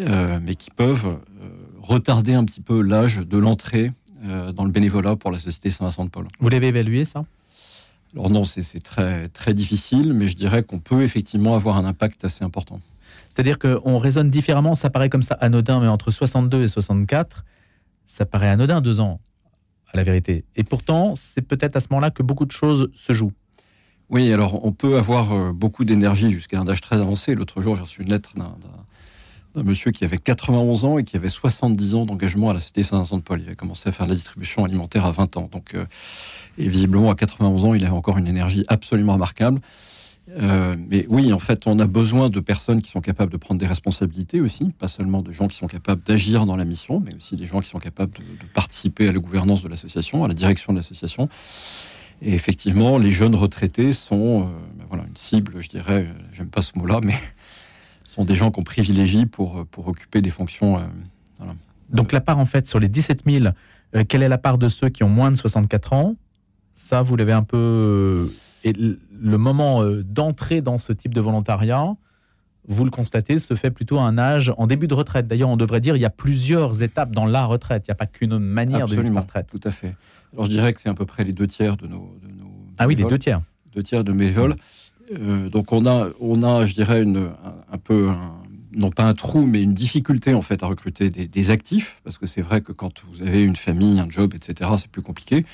euh, 0.00 0.40
mais 0.42 0.56
qui 0.56 0.70
peuvent 0.70 1.06
euh, 1.06 1.48
retarder 1.80 2.34
un 2.34 2.44
petit 2.44 2.60
peu 2.60 2.80
l'âge 2.80 3.18
de 3.18 3.38
l'entrée 3.38 3.92
euh, 4.24 4.50
dans 4.52 4.64
le 4.64 4.70
bénévolat 4.70 5.14
pour 5.14 5.30
la 5.30 5.38
société 5.38 5.70
Saint-Vincent-de-Paul. 5.70 6.26
Vous 6.40 6.48
l'avez 6.48 6.68
évalué 6.68 7.04
ça? 7.04 7.24
Alors 8.12 8.28
non, 8.28 8.44
c'est 8.44 8.82
très, 8.82 9.28
très 9.28 9.54
difficile, 9.54 10.14
mais 10.14 10.26
je 10.26 10.36
dirais 10.36 10.64
qu'on 10.64 10.80
peut 10.80 11.02
effectivement 11.02 11.54
avoir 11.54 11.76
un 11.76 11.84
impact 11.84 12.24
assez 12.24 12.44
important. 12.44 12.80
C'est-à-dire 13.28 13.60
qu'on 13.60 13.98
raisonne 13.98 14.30
différemment, 14.30 14.74
ça 14.74 14.90
paraît 14.90 15.08
comme 15.10 15.22
ça 15.22 15.34
anodin, 15.34 15.78
mais 15.80 15.86
entre 15.86 16.10
62 16.10 16.64
et 16.64 16.68
64, 16.68 17.44
ça 18.06 18.26
paraît 18.26 18.48
anodin 18.48 18.80
deux 18.80 18.98
ans, 18.98 19.20
à 19.92 19.96
la 19.96 20.02
vérité. 20.02 20.44
Et 20.56 20.64
pourtant, 20.64 21.14
c'est 21.14 21.42
peut-être 21.42 21.76
à 21.76 21.80
ce 21.80 21.86
moment-là 21.90 22.10
que 22.10 22.24
beaucoup 22.24 22.46
de 22.46 22.50
choses 22.50 22.90
se 22.94 23.12
jouent. 23.12 23.32
Oui, 24.10 24.32
alors 24.32 24.64
on 24.64 24.72
peut 24.72 24.96
avoir 24.96 25.32
euh, 25.32 25.52
beaucoup 25.52 25.84
d'énergie 25.84 26.32
jusqu'à 26.32 26.58
un 26.58 26.68
âge 26.68 26.80
très 26.80 26.96
avancé. 26.96 27.36
L'autre 27.36 27.62
jour, 27.62 27.76
j'ai 27.76 27.82
reçu 27.82 28.02
une 28.02 28.10
lettre 28.10 28.32
d'un 28.34 29.62
monsieur 29.62 29.92
qui 29.92 30.04
avait 30.04 30.18
91 30.18 30.84
ans 30.84 30.98
et 30.98 31.04
qui 31.04 31.16
avait 31.16 31.28
70 31.28 31.94
ans 31.94 32.06
d'engagement 32.06 32.50
à 32.50 32.54
la 32.54 32.58
Cité 32.58 32.82
Saint-Vincent-de-Paul. 32.82 33.40
Il 33.46 33.50
a 33.50 33.54
commencé 33.54 33.88
à 33.88 33.92
faire 33.92 34.06
de 34.06 34.10
la 34.10 34.16
distribution 34.16 34.64
alimentaire 34.64 35.06
à 35.06 35.12
20 35.12 35.36
ans. 35.36 35.48
Donc, 35.52 35.74
euh, 35.74 35.84
et 36.58 36.66
visiblement, 36.66 37.08
à 37.10 37.14
91 37.14 37.64
ans, 37.64 37.74
il 37.74 37.84
avait 37.84 37.94
encore 37.94 38.18
une 38.18 38.26
énergie 38.26 38.64
absolument 38.66 39.12
remarquable. 39.12 39.60
Euh, 40.30 40.74
mais 40.90 41.06
oui, 41.08 41.32
en 41.32 41.38
fait, 41.38 41.62
on 41.66 41.78
a 41.78 41.86
besoin 41.86 42.30
de 42.30 42.40
personnes 42.40 42.82
qui 42.82 42.90
sont 42.90 43.00
capables 43.00 43.30
de 43.30 43.36
prendre 43.36 43.60
des 43.60 43.66
responsabilités 43.66 44.40
aussi, 44.40 44.70
pas 44.76 44.88
seulement 44.88 45.22
de 45.22 45.30
gens 45.30 45.46
qui 45.46 45.56
sont 45.56 45.68
capables 45.68 46.02
d'agir 46.02 46.46
dans 46.46 46.56
la 46.56 46.64
mission, 46.64 47.00
mais 47.04 47.14
aussi 47.14 47.36
des 47.36 47.46
gens 47.46 47.60
qui 47.60 47.68
sont 47.68 47.78
capables 47.78 48.12
de, 48.14 48.22
de 48.22 48.52
participer 48.54 49.08
à 49.08 49.12
la 49.12 49.20
gouvernance 49.20 49.62
de 49.62 49.68
l'association, 49.68 50.24
à 50.24 50.28
la 50.28 50.34
direction 50.34 50.72
de 50.72 50.78
l'association. 50.78 51.28
Et 52.22 52.34
effectivement, 52.34 52.98
les 52.98 53.10
jeunes 53.10 53.34
retraités 53.34 53.92
sont 53.92 54.42
euh, 54.42 54.44
ben 54.76 54.84
voilà, 54.88 55.04
une 55.06 55.16
cible, 55.16 55.60
je 55.60 55.68
dirais, 55.68 56.06
euh, 56.08 56.22
j'aime 56.32 56.48
pas 56.48 56.62
ce 56.62 56.78
mot-là, 56.78 57.00
mais 57.02 57.14
sont 58.04 58.24
des 58.24 58.34
gens 58.34 58.50
qu'on 58.50 58.62
privilégie 58.62 59.26
pour, 59.26 59.58
euh, 59.58 59.64
pour 59.70 59.88
occuper 59.88 60.20
des 60.20 60.30
fonctions. 60.30 60.82
Donc 61.90 62.12
la 62.12 62.20
part, 62.20 62.38
en 62.38 62.44
fait, 62.44 62.68
sur 62.68 62.78
les 62.78 62.88
17 62.88 63.22
000, 63.26 63.46
quelle 64.08 64.22
est 64.22 64.28
la 64.28 64.38
part 64.38 64.58
de 64.58 64.68
ceux 64.68 64.88
qui 64.88 65.02
ont 65.02 65.08
moins 65.08 65.30
de 65.30 65.36
64 65.36 65.92
ans? 65.92 66.16
Ça, 66.76 67.02
vous 67.02 67.16
l'avez 67.16 67.32
un 67.32 67.42
peu... 67.42 68.32
Et 68.62 68.72
le 68.72 69.38
moment 69.38 69.82
d'entrer 70.04 70.60
dans 70.60 70.78
ce 70.78 70.92
type 70.92 71.14
de 71.14 71.20
volontariat, 71.20 71.94
vous 72.68 72.84
le 72.84 72.90
constatez, 72.90 73.38
se 73.38 73.54
fait 73.54 73.70
plutôt 73.70 73.98
à 73.98 74.02
un 74.02 74.18
âge 74.18 74.52
en 74.56 74.66
début 74.66 74.86
de 74.86 74.94
retraite. 74.94 75.26
D'ailleurs, 75.26 75.48
on 75.48 75.56
devrait 75.56 75.80
dire 75.80 75.96
il 75.96 76.00
y 76.00 76.04
a 76.04 76.10
plusieurs 76.10 76.82
étapes 76.82 77.10
dans 77.10 77.26
la 77.26 77.46
retraite. 77.46 77.84
Il 77.86 77.90
n'y 77.90 77.92
a 77.92 77.96
pas 77.96 78.06
qu'une 78.06 78.38
manière 78.38 78.86
de 78.86 78.96
vivre 78.96 79.14
sa 79.14 79.20
retraite. 79.20 79.46
Tout 79.50 79.66
à 79.66 79.70
fait. 79.70 79.94
Alors 80.32 80.44
je 80.44 80.50
dirais 80.50 80.72
que 80.72 80.80
c'est 80.80 80.88
à 80.88 80.94
peu 80.94 81.06
près 81.06 81.24
les 81.24 81.32
deux 81.32 81.46
tiers 81.46 81.76
de 81.76 81.86
nos. 81.86 82.16
ah 82.78 82.86
oui, 82.86 82.94
les 82.94 83.04
deux 83.04 83.18
tiers. 83.18 83.42
Deux 83.74 83.82
tiers 83.82 84.04
de 84.04 84.12
mes 84.12 84.30
vols. 84.30 84.56
Euh, 85.12 85.48
donc 85.48 85.72
on 85.72 85.86
a, 85.86 86.08
on 86.20 86.42
a, 86.42 86.66
je 86.66 86.74
dirais, 86.74 87.02
une, 87.02 87.30
un, 87.72 87.78
peu, 87.78 88.10
non 88.74 88.90
pas 88.90 89.04
un 89.04 89.14
trou, 89.14 89.46
mais 89.46 89.62
une 89.62 89.74
difficulté 89.74 90.34
en 90.34 90.42
fait 90.42 90.62
à 90.62 90.66
recruter 90.66 91.10
des, 91.10 91.50
actifs, 91.50 92.00
parce 92.04 92.18
que 92.18 92.26
c'est 92.26 92.42
vrai 92.42 92.60
que 92.60 92.72
quand 92.72 93.02
vous 93.04 93.22
avez 93.22 93.42
une 93.42 93.56
famille, 93.56 93.98
un 93.98 94.08
job, 94.08 94.34
etc., 94.34 94.70
c'est 94.76 94.88
plus 94.88 95.02
compliqué. 95.02 95.44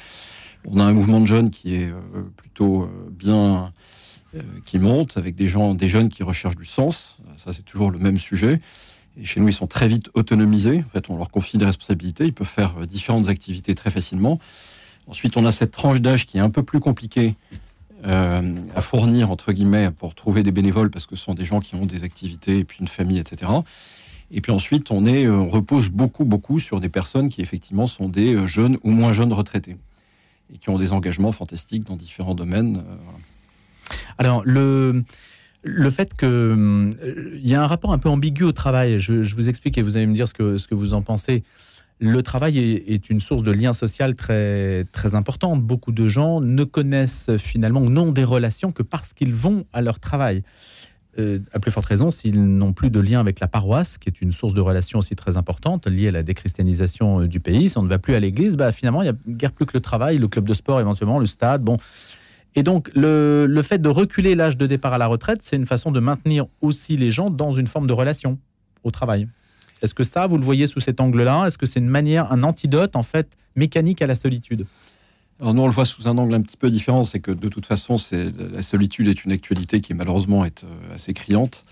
On 0.64 0.80
a 0.80 0.84
un 0.84 0.92
mouvement 0.92 1.20
de 1.20 1.26
jeunes 1.26 1.50
qui 1.50 1.76
est 1.76 1.88
euh, 1.88 2.22
plutôt 2.36 2.82
euh, 2.82 2.88
bien, 3.10 3.72
qui 4.64 4.78
monte, 4.78 5.16
avec 5.16 5.34
des 5.34 5.48
gens, 5.48 5.74
des 5.74 5.88
jeunes 5.88 6.08
qui 6.08 6.22
recherchent 6.22 6.56
du 6.56 6.66
sens. 6.66 7.16
Ça, 7.36 7.52
c'est 7.52 7.64
toujours 7.64 7.90
le 7.90 7.98
même 7.98 8.18
sujet. 8.18 8.60
Et 9.18 9.24
chez 9.24 9.40
nous, 9.40 9.48
ils 9.48 9.54
sont 9.54 9.66
très 9.66 9.88
vite 9.88 10.10
autonomisés. 10.14 10.84
En 10.86 10.90
fait, 10.90 11.08
on 11.10 11.16
leur 11.16 11.30
confie 11.30 11.56
des 11.56 11.64
responsabilités. 11.64 12.26
Ils 12.26 12.34
peuvent 12.34 12.46
faire 12.46 12.74
euh, 12.80 12.86
différentes 12.86 13.28
activités 13.28 13.74
très 13.74 13.90
facilement. 13.90 14.38
Ensuite, 15.06 15.36
on 15.36 15.46
a 15.46 15.52
cette 15.52 15.70
tranche 15.70 16.00
d'âge 16.00 16.26
qui 16.26 16.38
est 16.38 16.40
un 16.40 16.50
peu 16.50 16.62
plus 16.62 16.80
compliquée 16.80 17.34
euh, 18.04 18.54
à 18.74 18.80
fournir, 18.80 19.30
entre 19.30 19.52
guillemets, 19.52 19.90
pour 19.90 20.14
trouver 20.14 20.42
des 20.42 20.50
bénévoles, 20.50 20.90
parce 20.90 21.06
que 21.06 21.16
ce 21.16 21.24
sont 21.24 21.34
des 21.34 21.44
gens 21.44 21.60
qui 21.60 21.76
ont 21.76 21.86
des 21.86 22.04
activités 22.04 22.58
et 22.58 22.64
puis 22.64 22.78
une 22.80 22.88
famille, 22.88 23.18
etc. 23.18 23.50
Et 24.30 24.40
puis 24.40 24.52
ensuite, 24.52 24.90
on, 24.90 25.06
est, 25.06 25.24
euh, 25.24 25.36
on 25.36 25.48
repose 25.48 25.88
beaucoup, 25.88 26.24
beaucoup 26.24 26.60
sur 26.60 26.80
des 26.80 26.88
personnes 26.90 27.30
qui, 27.30 27.40
effectivement, 27.40 27.86
sont 27.86 28.08
des 28.08 28.46
jeunes 28.46 28.76
ou 28.84 28.90
moins 28.90 29.12
jeunes 29.12 29.32
retraités 29.32 29.76
et 30.52 30.58
qui 30.58 30.68
ont 30.68 30.78
des 30.78 30.92
engagements 30.92 31.32
fantastiques 31.32 31.84
dans 31.84 31.96
différents 31.96 32.34
domaines. 32.34 32.84
Alors, 34.18 34.42
le 34.44 35.04
le 35.66 35.90
fait 35.90 36.14
qu'il 36.14 36.28
euh, 36.28 36.92
y 37.42 37.54
a 37.54 37.62
un 37.62 37.66
rapport 37.66 37.92
un 37.92 37.98
peu 37.98 38.08
ambigu 38.08 38.44
au 38.44 38.52
travail, 38.52 39.00
je, 39.00 39.34
vous 39.34 39.48
explique 39.48 39.76
et 39.76 39.82
vous 39.82 39.96
allez 39.96 40.06
me 40.06 40.14
dire 40.14 40.28
ce 40.28 40.34
que, 40.34 40.58
ce 40.58 40.68
que 40.68 40.76
vous 40.76 40.94
en 40.94 41.02
pensez. 41.02 41.42
Le 41.98 42.22
travail 42.22 42.58
est, 42.58 43.10
une 43.10 43.20
source 43.20 43.42
de 43.42 43.50
lien 43.50 43.72
social 43.72 44.14
très, 44.14 44.84
très 44.92 45.14
importante. 45.14 45.62
Beaucoup 45.62 45.92
de 45.92 46.08
gens 46.08 46.40
ne 46.40 46.62
connaissent 46.62 47.30
finalement 47.38 47.80
ou 47.80 47.88
n'ont 47.88 48.12
des 48.12 48.22
relations 48.22 48.70
que 48.70 48.82
parce 48.82 49.12
qu'ils 49.12 49.34
vont 49.34 49.64
à 49.72 49.80
leur 49.80 49.98
travail. 49.98 50.42
Euh, 51.18 51.38
à 51.54 51.58
plus 51.58 51.70
forte 51.70 51.86
raison 51.86 52.10
s'ils 52.10 52.44
n'ont 52.44 52.74
plus 52.74 52.90
de 52.90 53.00
lien 53.00 53.18
avec 53.18 53.40
la 53.40 53.48
paroisse, 53.48 53.96
qui 53.96 54.10
est 54.10 54.20
une 54.20 54.32
source 54.32 54.52
de 54.52 54.60
relations 54.60 54.98
aussi 54.98 55.16
très 55.16 55.38
importante, 55.38 55.86
liée 55.86 56.08
à 56.08 56.10
la 56.10 56.22
déchristianisation 56.22 57.22
euh, 57.22 57.26
du 57.26 57.40
pays. 57.40 57.70
Si 57.70 57.78
on 57.78 57.82
ne 57.82 57.88
va 57.88 57.98
plus 57.98 58.14
à 58.14 58.20
l'église, 58.20 58.58
bah, 58.58 58.70
finalement, 58.70 59.00
il 59.00 59.06
n'y 59.06 59.10
a 59.10 59.16
guère 59.26 59.52
plus 59.52 59.64
que 59.64 59.72
le 59.72 59.80
travail, 59.80 60.18
le 60.18 60.28
club 60.28 60.46
de 60.46 60.52
sport 60.52 60.78
éventuellement, 60.78 61.18
le 61.18 61.24
stade. 61.24 61.62
Bon, 61.62 61.78
et 62.58 62.62
donc, 62.62 62.90
le, 62.94 63.62
fait 63.62 63.78
de 63.78 63.90
reculer 63.90 64.34
l'âge 64.34 64.56
de 64.56 64.66
départ 64.66 64.94
à 64.94 64.98
la 64.98 65.06
retraite, 65.06 65.40
c'est 65.42 65.56
une 65.56 65.66
façon 65.66 65.92
de 65.92 66.00
maintenir 66.00 66.46
aussi 66.62 66.96
les 66.96 67.10
gens 67.10 67.28
dans 67.28 67.52
une 67.52 67.66
forme 67.66 67.86
de 67.86 67.92
relation 67.92 68.38
au 68.82 68.90
travail. 68.90 69.28
Est-ce 69.82 69.92
que 69.92 70.04
ça, 70.04 70.26
vous 70.26 70.38
le 70.38 70.42
voyez 70.42 70.66
sous 70.66 70.80
cet 70.80 70.98
angle-là? 70.98 71.44
Est-ce 71.46 71.58
que 71.58 71.66
c'est 71.66 71.80
une 71.80 71.88
manière, 71.88 72.32
un 72.32 72.42
antidote, 72.42 72.96
en 72.96 73.02
fait, 73.02 73.28
mécanique 73.56 74.00
à 74.00 74.06
la 74.06 74.14
solitude? 74.14 74.66
Alors 75.38 75.52
nous, 75.52 75.60
on 75.60 75.66
le 75.66 75.72
voit 75.72 75.84
sous 75.84 76.08
un 76.08 76.16
angle 76.16 76.32
un 76.32 76.40
petit 76.40 76.56
peu 76.56 76.70
différent, 76.70 77.04
c'est 77.04 77.20
que 77.20 77.30
de 77.30 77.48
toute 77.50 77.66
façon, 77.66 77.96
la 78.10 78.62
solitude 78.62 79.08
est 79.08 79.22
une 79.26 79.32
actualité 79.32 79.82
qui 79.82 79.92
malheureusement 79.92 80.46
est 80.46 80.64
euh, 80.64 80.94
assez 80.94 81.12
criante. 81.12 81.62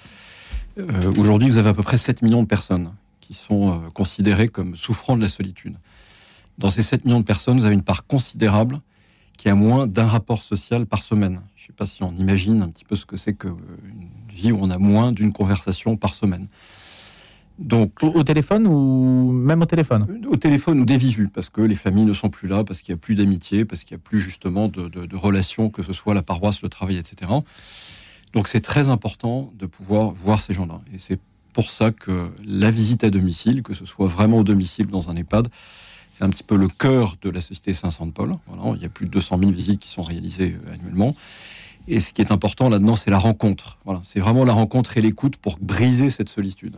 Euh, 0.79 1.15
Aujourd'hui, 1.17 1.49
vous 1.49 1.57
avez 1.57 1.71
à 1.71 1.75
peu 1.75 1.83
près 1.83 1.97
7 1.97 2.21
millions 2.21 2.43
de 2.43 2.47
personnes 2.47 2.93
qui 3.23 3.33
sont 3.33 3.71
euh, 3.71 3.77
considérées 3.95 4.49
comme 4.49 4.77
souffrant 4.77 5.17
de 5.17 5.23
la 5.23 5.29
solitude. 5.29 5.77
Dans 6.59 6.69
ces 6.69 6.83
7 6.83 7.07
millions 7.07 7.21
de 7.21 7.25
personnes, 7.25 7.59
vous 7.59 7.65
avez 7.65 7.75
une 7.75 7.81
part 7.81 8.07
considérable 8.07 8.83
qui 9.37 9.49
a 9.49 9.55
moins 9.55 9.87
d'un 9.87 10.07
rapport 10.07 10.43
social 10.43 10.87
par 10.87 11.03
semaine. 11.03 11.41
Je 11.57 11.65
ne 11.65 11.67
sais 11.69 11.73
pas 11.73 11.87
si 11.87 12.03
on 12.03 12.13
imagine 12.13 12.63
un 12.63 12.69
petit 12.69 12.85
peu 12.85 12.97
ce 12.97 13.05
que 13.05 13.17
c'est 13.17 13.35
qu'une 13.35 13.57
vie 14.33 14.53
où 14.53 14.59
on 14.61 14.71
a 14.71 14.79
moins 14.79 15.13
d'une 15.13 15.33
conversation 15.33 15.97
par 15.97 16.15
semaine. 16.15 16.49
Donc, 17.59 18.03
au, 18.03 18.09
au, 18.09 18.25
téléphone 18.25 18.67
ou 18.67 19.31
même 19.31 19.63
au 19.63 19.67
téléphone? 19.67 20.23
Au 20.29 20.37
téléphone 20.37 20.81
ou 20.81 20.85
des 20.85 20.97
visus, 20.97 21.29
parce 21.33 21.51
que 21.51 21.61
les 21.61 21.77
familles 21.77 22.05
ne 22.05 22.13
sont 22.13 22.29
plus 22.29 22.49
là, 22.49 22.65
parce 22.65 22.83
qu'il 22.83 22.93
n'y 22.93 22.99
a 22.99 23.01
plus 23.01 23.15
d'amitié, 23.15 23.65
parce 23.65 23.85
qu'il 23.85 23.97
n'y 23.97 24.01
a 24.01 24.05
plus 24.05 24.21
justement 24.21 24.67
de, 24.69 24.89
de, 24.89 25.07
de, 25.07 25.17
relations, 25.17 25.71
que 25.71 25.85
ce 25.85 25.93
soit 25.93 26.15
la 26.15 26.23
paroisse, 26.23 26.63
le 26.63 26.69
travail, 26.69 26.97
etc. 26.97 27.31
Donc 28.33 28.49
c'est 28.49 28.61
très 28.61 28.89
important 28.89 29.53
de 29.57 29.67
pouvoir 29.67 30.11
voir 30.11 30.41
ces 30.41 30.53
gens-là. 30.53 30.81
Et 30.93 30.99
c'est 30.99 31.21
pour 31.53 31.71
ça 31.71 31.93
que 31.93 32.31
la 32.45 32.71
visite 32.71 33.05
à 33.05 33.11
domicile, 33.11 33.63
que 33.63 33.75
ce 33.75 33.85
soit 33.85 34.09
vraiment 34.09 34.39
au 34.39 34.45
domicile 34.45 34.89
dans 34.89 35.09
un 35.09 35.15
EHPAD, 35.15 35.49
c'est 36.15 36.23
un 36.23 36.31
petit 36.31 36.45
peu 36.45 36.55
le 36.55 36.69
cœur 36.69 37.17
de 37.23 37.29
la 37.29 37.41
Société 37.41 37.75
Saint-Saint 37.75 38.07
de 38.07 38.13
Paul. 38.13 38.37
Voilà, 38.47 38.77
il 38.77 38.83
y 38.83 38.87
a 38.87 38.89
plus 38.89 39.07
de 39.07 39.11
200 39.11 39.37
000 39.37 39.51
visites 39.51 39.81
qui 39.81 39.89
sont 39.89 40.05
réalisées 40.05 40.57
euh, 40.65 40.75
annuellement. 40.75 41.17
Et 41.89 41.99
ce 41.99 42.13
qui 42.13 42.23
est 42.23 42.31
important 42.31 42.69
là-dedans, 42.69 42.95
c'est 42.95 43.11
la 43.11 43.19
rencontre. 43.19 43.79
Voilà, 43.85 44.01
c'est 44.05 44.21
vraiment 44.21 44.45
la 44.45 44.53
rencontre 44.53 44.97
et 44.97 45.01
l'écoute 45.01 45.37
pour 45.37 45.59
briser 45.61 46.11
cette 46.11 46.29
solitude. 46.29 46.77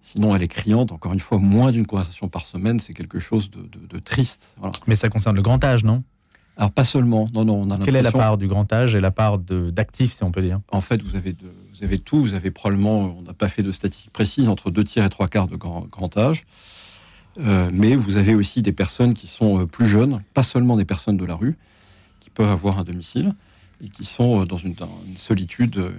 Sinon, 0.00 0.36
elle 0.36 0.42
est 0.42 0.48
criante. 0.48 0.92
Encore 0.92 1.12
une 1.12 1.18
fois, 1.18 1.38
moins 1.38 1.72
d'une 1.72 1.84
conversation 1.84 2.28
par 2.28 2.46
semaine, 2.46 2.78
c'est 2.78 2.94
quelque 2.94 3.18
chose 3.18 3.50
de, 3.50 3.62
de, 3.62 3.88
de 3.88 3.98
triste. 3.98 4.54
Voilà. 4.58 4.74
Mais 4.86 4.94
ça 4.94 5.08
concerne 5.08 5.34
le 5.34 5.42
grand 5.42 5.62
âge, 5.64 5.82
non? 5.82 6.04
Alors, 6.56 6.70
pas 6.70 6.84
seulement. 6.84 7.28
Non, 7.34 7.44
non, 7.44 7.60
on 7.60 7.70
a 7.72 7.78
Quelle 7.84 7.96
est 7.96 8.02
la 8.02 8.12
part 8.12 8.38
du 8.38 8.46
grand 8.46 8.72
âge 8.72 8.94
et 8.94 9.00
la 9.00 9.10
part 9.10 9.38
d'actifs, 9.38 10.14
si 10.16 10.22
on 10.22 10.30
peut 10.30 10.42
dire? 10.42 10.60
En 10.70 10.80
fait, 10.80 11.02
vous 11.02 11.16
avez, 11.16 11.32
de, 11.32 11.52
vous 11.74 11.82
avez 11.82 11.98
tout. 11.98 12.20
Vous 12.20 12.34
avez 12.34 12.52
probablement, 12.52 13.16
on 13.18 13.22
n'a 13.22 13.34
pas 13.34 13.48
fait 13.48 13.64
de 13.64 13.72
statistiques 13.72 14.12
précises, 14.12 14.48
entre 14.48 14.70
deux 14.70 14.84
tiers 14.84 15.04
et 15.04 15.10
trois 15.10 15.26
quarts 15.26 15.48
de 15.48 15.56
grand, 15.56 15.88
grand 15.90 16.16
âge. 16.16 16.44
Euh, 17.40 17.68
mais 17.72 17.96
vous 17.96 18.16
avez 18.16 18.34
aussi 18.34 18.62
des 18.62 18.72
personnes 18.72 19.14
qui 19.14 19.26
sont 19.26 19.60
euh, 19.60 19.66
plus 19.66 19.86
jeunes, 19.88 20.22
pas 20.34 20.42
seulement 20.42 20.76
des 20.76 20.84
personnes 20.84 21.16
de 21.16 21.24
la 21.24 21.34
rue, 21.34 21.56
qui 22.20 22.30
peuvent 22.30 22.50
avoir 22.50 22.78
un 22.78 22.84
domicile 22.84 23.34
et 23.82 23.88
qui 23.88 24.04
sont 24.04 24.42
euh, 24.42 24.44
dans 24.44 24.56
une, 24.56 24.74
dans 24.74 25.00
une 25.06 25.16
solitude 25.16 25.92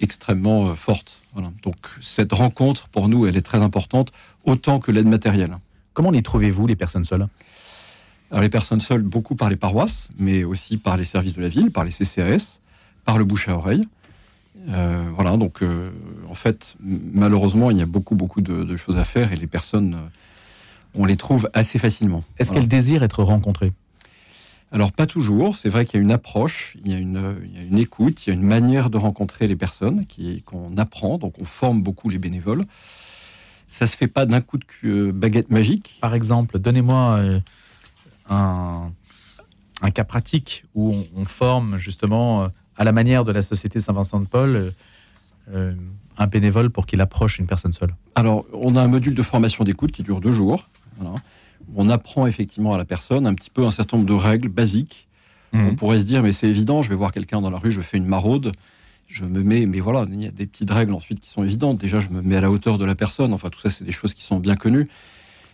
extrêmement 0.00 0.74
forte. 0.76 1.20
Voilà. 1.34 1.50
Donc 1.62 1.76
cette 2.00 2.32
rencontre, 2.32 2.88
pour 2.88 3.08
nous, 3.08 3.26
elle 3.26 3.36
est 3.36 3.42
très 3.42 3.62
importante, 3.62 4.12
autant 4.44 4.80
que 4.80 4.92
l'aide 4.92 5.08
matérielle. 5.08 5.58
Comment 5.92 6.10
les 6.10 6.22
trouvez-vous, 6.22 6.66
les 6.66 6.76
personnes 6.76 7.04
seules? 7.04 7.26
Alors 8.30 8.42
les 8.42 8.48
personnes 8.48 8.80
seules, 8.80 9.02
beaucoup 9.02 9.34
par 9.34 9.50
les 9.50 9.56
paroisses, 9.56 10.08
mais 10.18 10.44
aussi 10.44 10.76
par 10.76 10.96
les 10.96 11.04
services 11.04 11.34
de 11.34 11.42
la 11.42 11.48
ville, 11.48 11.72
par 11.72 11.84
les 11.84 11.90
CCAS, 11.90 12.60
par 13.04 13.18
le 13.18 13.24
bouche 13.24 13.48
à 13.48 13.56
oreille. 13.56 13.82
Euh, 14.68 15.08
voilà, 15.14 15.36
donc 15.36 15.62
euh, 15.62 15.90
en 16.28 16.34
fait, 16.34 16.76
malheureusement, 16.80 17.70
il 17.70 17.78
y 17.78 17.82
a 17.82 17.86
beaucoup, 17.86 18.14
beaucoup 18.14 18.40
de, 18.40 18.62
de 18.62 18.76
choses 18.76 18.98
à 18.98 19.04
faire 19.04 19.32
et 19.32 19.36
les 19.36 19.46
personnes, 19.46 19.96
on 20.94 21.04
les 21.04 21.16
trouve 21.16 21.48
assez 21.54 21.78
facilement. 21.78 22.24
Est-ce 22.38 22.48
voilà. 22.48 22.62
qu'elles 22.62 22.68
désirent 22.68 23.02
être 23.02 23.22
rencontrées 23.22 23.72
alors 24.72 24.92
pas 24.92 25.06
toujours, 25.06 25.56
c'est 25.56 25.68
vrai 25.68 25.84
qu'il 25.84 25.98
y 25.98 26.00
a 26.00 26.04
une 26.04 26.12
approche, 26.12 26.76
il 26.84 26.92
y 26.92 26.94
a 26.94 26.98
une, 26.98 27.34
il 27.42 27.56
y 27.56 27.58
a 27.58 27.62
une, 27.64 27.76
écoute, 27.76 28.24
il 28.24 28.30
y 28.30 28.32
a 28.32 28.34
une 28.34 28.46
manière 28.46 28.88
de 28.88 28.98
rencontrer 28.98 29.48
les 29.48 29.56
personnes 29.56 30.06
qu'on 30.44 30.76
apprend, 30.76 31.18
donc 31.18 31.34
on 31.40 31.44
forme 31.44 31.82
beaucoup 31.82 32.08
les 32.08 32.18
bénévoles. 32.18 32.64
Ça 33.66 33.88
se 33.88 33.96
fait 33.96 34.06
pas 34.06 34.26
d'un 34.26 34.40
coup 34.40 34.58
de 34.58 34.64
euh, 34.84 35.12
baguette 35.12 35.50
magique. 35.50 35.98
Par 36.00 36.14
exemple, 36.14 36.60
donnez-moi 36.60 37.16
euh, 37.18 37.40
un, 38.28 38.92
un, 39.82 39.90
cas 39.90 40.04
pratique 40.04 40.64
où 40.76 40.94
on, 40.94 41.22
on, 41.22 41.24
forme 41.24 41.76
justement 41.76 42.44
euh, 42.44 42.48
à 42.76 42.84
la 42.84 42.92
manière 42.92 43.24
de 43.24 43.32
la 43.32 43.42
Société 43.42 43.80
Saint-Vincent 43.80 44.20
de 44.20 44.26
Paul 44.26 44.72
euh, 45.52 45.74
un 46.18 46.26
bénévole 46.26 46.68
pour 46.68 46.86
qu'il 46.86 47.00
approche 47.00 47.38
une 47.38 47.46
personne 47.46 47.72
seule. 47.72 47.94
Alors 48.14 48.44
on 48.52 48.76
a 48.76 48.82
un 48.82 48.88
module 48.88 49.14
de 49.14 49.22
formation 49.22 49.64
d'écoute 49.64 49.90
qui 49.90 50.02
dure 50.02 50.20
deux 50.20 50.32
jours. 50.32 50.68
Voilà 51.00 51.16
on 51.74 51.88
apprend 51.88 52.26
effectivement 52.26 52.74
à 52.74 52.78
la 52.78 52.84
personne 52.84 53.26
un 53.26 53.34
petit 53.34 53.50
peu 53.50 53.64
un 53.64 53.70
certain 53.70 53.96
nombre 53.96 54.08
de 54.08 54.14
règles 54.14 54.48
basiques. 54.48 55.08
Mmh. 55.52 55.66
On 55.66 55.74
pourrait 55.74 56.00
se 56.00 56.04
dire, 56.04 56.22
mais 56.22 56.32
c'est 56.32 56.48
évident, 56.48 56.82
je 56.82 56.88
vais 56.88 56.94
voir 56.94 57.12
quelqu'un 57.12 57.40
dans 57.40 57.50
la 57.50 57.58
rue, 57.58 57.72
je 57.72 57.80
fais 57.80 57.96
une 57.96 58.06
maraude, 58.06 58.52
je 59.08 59.24
me 59.24 59.42
mets, 59.42 59.66
mais 59.66 59.80
voilà, 59.80 60.06
il 60.08 60.22
y 60.22 60.26
a 60.26 60.30
des 60.30 60.46
petites 60.46 60.70
règles 60.70 60.94
ensuite 60.94 61.20
qui 61.20 61.28
sont 61.28 61.42
évidentes. 61.42 61.78
Déjà, 61.78 61.98
je 61.98 62.10
me 62.10 62.22
mets 62.22 62.36
à 62.36 62.40
la 62.40 62.50
hauteur 62.50 62.78
de 62.78 62.84
la 62.84 62.94
personne. 62.94 63.32
Enfin, 63.32 63.50
tout 63.50 63.58
ça, 63.58 63.68
c'est 63.68 63.84
des 63.84 63.92
choses 63.92 64.14
qui 64.14 64.22
sont 64.22 64.38
bien 64.38 64.54
connues. 64.54 64.88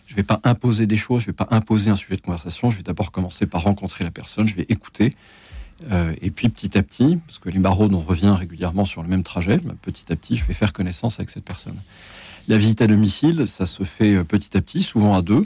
Je 0.05 0.13
ne 0.13 0.17
vais 0.17 0.23
pas 0.23 0.39
imposer 0.43 0.85
des 0.85 0.95
choses, 0.95 1.21
je 1.21 1.27
ne 1.27 1.31
vais 1.31 1.35
pas 1.35 1.47
imposer 1.49 1.89
un 1.89 1.95
sujet 1.95 2.15
de 2.15 2.21
conversation. 2.21 2.69
Je 2.69 2.77
vais 2.77 2.83
d'abord 2.83 3.11
commencer 3.11 3.47
par 3.47 3.63
rencontrer 3.63 4.03
la 4.03 4.11
personne, 4.11 4.47
je 4.47 4.55
vais 4.55 4.65
écouter. 4.69 5.15
Euh, 5.91 6.13
et 6.21 6.29
puis 6.29 6.49
petit 6.49 6.77
à 6.77 6.83
petit, 6.83 7.17
parce 7.25 7.39
que 7.39 7.49
les 7.49 7.59
maraudes, 7.59 7.93
on 7.93 8.01
revient 8.01 8.35
régulièrement 8.37 8.85
sur 8.85 9.01
le 9.01 9.09
même 9.09 9.23
trajet, 9.23 9.57
petit 9.81 10.11
à 10.11 10.15
petit, 10.15 10.35
je 10.35 10.45
vais 10.45 10.53
faire 10.53 10.71
connaissance 10.71 11.19
avec 11.19 11.31
cette 11.31 11.43
personne. 11.43 11.77
La 12.47 12.57
visite 12.57 12.81
à 12.81 12.87
domicile, 12.87 13.47
ça 13.47 13.65
se 13.65 13.83
fait 13.83 14.15
euh, 14.15 14.23
petit 14.23 14.55
à 14.55 14.61
petit, 14.61 14.81
souvent 14.81 15.15
à 15.15 15.21
deux 15.21 15.45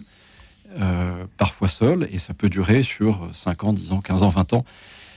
euh, 0.80 1.26
parfois 1.38 1.68
seul, 1.68 2.08
et 2.12 2.20
ça 2.20 2.34
peut 2.34 2.50
durer 2.50 2.84
sur 2.84 3.28
5 3.34 3.64
ans, 3.66 3.74
10 3.74 3.92
ans, 3.92 4.02
15 4.02 4.24
ans, 4.24 4.30
20 4.30 4.54
ans. 4.54 4.66